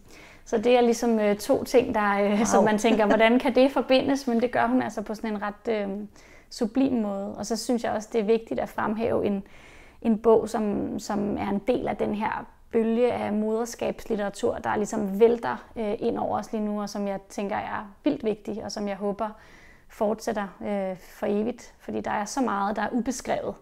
Så 0.46 0.58
det 0.58 0.78
er 0.78 0.82
ligesom 0.82 1.20
øh, 1.20 1.38
to 1.38 1.64
ting, 1.64 1.96
der, 1.96 2.22
øh, 2.22 2.30
wow. 2.30 2.46
som 2.46 2.64
man 2.64 2.78
tænker, 2.78 3.06
hvordan 3.06 3.40
kan 3.40 3.56
det 3.56 3.72
forbindes? 3.72 4.28
Men 4.28 4.42
det 4.42 4.52
gør 4.52 4.68
hun 4.68 4.82
altså 4.82 5.02
på 5.02 5.16
sådan 5.16 5.34
en 5.34 5.42
ret 5.42 5.68
øh, 5.68 5.88
sublim 6.50 6.94
måde. 6.94 7.36
Og 7.36 7.46
så 7.46 7.56
synes 7.56 7.84
jeg 7.84 7.92
også, 7.92 8.10
det 8.14 8.22
er 8.22 8.26
vigtigt 8.26 8.60
at 8.60 8.70
fremhæve 8.70 9.26
en, 9.26 9.44
en 10.02 10.18
bog, 10.18 10.50
som, 10.50 11.00
som 11.00 11.38
er 11.38 11.50
en 11.50 11.62
del 11.68 11.88
af 11.88 11.98
den 11.98 12.16
her 12.16 12.46
bølge 12.72 13.14
af 13.14 13.34
moderskabslitteratur, 13.34 14.56
der 14.56 14.76
ligesom 14.76 15.20
vælter 15.20 15.66
øh, 15.76 15.96
ind 16.00 16.18
over 16.18 16.40
os 16.40 16.52
lige 16.52 16.66
nu, 16.66 16.82
og 16.82 16.90
som 16.90 17.08
jeg 17.08 17.20
tænker 17.30 17.56
er 17.56 17.94
vildt 18.04 18.24
vigtig, 18.24 18.64
og 18.64 18.72
som 18.72 18.88
jeg 18.88 18.96
håber 18.96 19.30
fortsætter 19.90 20.48
øh, 20.62 20.98
for 20.98 21.26
evigt. 21.26 21.74
Fordi 21.80 22.02
der 22.02 22.12
er 22.12 22.26
så 22.26 22.42
meget, 22.42 22.76
der 22.76 22.82
er 22.82 22.90
ubeskrevet 22.92 23.56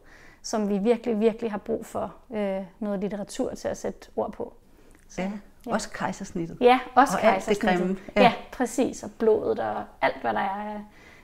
som 0.48 0.70
vi 0.70 0.78
virkelig, 0.78 1.20
virkelig 1.20 1.52
har 1.52 1.58
brug 1.58 1.86
for 1.86 2.16
øh, 2.32 2.62
noget 2.80 3.00
litteratur 3.00 3.54
til 3.54 3.68
at 3.68 3.78
sætte 3.78 4.10
ord 4.16 4.32
på. 4.32 4.54
Så, 5.10 5.22
ja, 5.22 5.32
ja, 5.68 5.74
også 5.74 5.90
kejsersnittet. 5.90 6.58
Ja, 6.62 6.80
også 6.96 7.16
og 7.16 7.22
kejsersnittet. 7.22 7.70
Alt 7.70 7.78
det 7.78 7.88
grimme. 7.88 7.98
Ja. 8.16 8.22
ja, 8.22 8.34
præcis. 8.52 9.04
Og 9.04 9.12
blodet 9.20 9.60
og 9.60 9.84
alt, 10.02 10.22
hvad 10.22 10.34
der 10.34 10.40
er, 10.40 10.80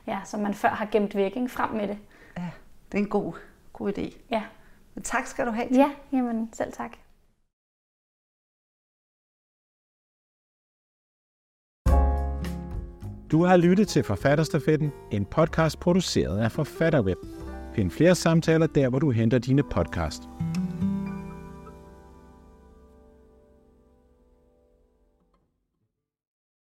ja, 0.08 0.20
som 0.26 0.40
man 0.40 0.54
før 0.54 0.70
har 0.70 0.86
gemt 0.92 1.16
væk, 1.16 1.36
ikke? 1.36 1.50
frem 1.50 1.70
med 1.70 1.88
det. 1.88 1.98
Ja, 2.38 2.50
det 2.92 2.98
er 2.98 3.04
en 3.04 3.10
god, 3.10 3.34
god 3.74 3.98
idé. 3.98 4.18
Ja. 4.32 4.44
Men 4.96 5.04
tak 5.04 5.26
skal 5.26 5.46
du 5.46 5.52
have. 5.52 5.68
Ja, 5.72 5.92
jamen 6.12 6.50
selv 6.54 6.74
tak. 6.74 6.92
Du 13.32 13.44
har 13.44 13.58
lyttet 13.58 13.88
til 13.88 14.04
Forfatterstafetten, 14.04 14.92
en 15.12 15.26
podcast 15.26 15.80
produceret 15.80 16.40
af 16.40 16.52
Forfatterweb. 16.52 17.18
Find 17.76 17.92
flere 17.92 18.16
samtaler 18.16 18.68
der, 18.68 18.90
hvor 18.90 19.00
du 19.00 19.12
henter 19.12 19.40
dine 19.40 19.64
podcast. 19.64 20.24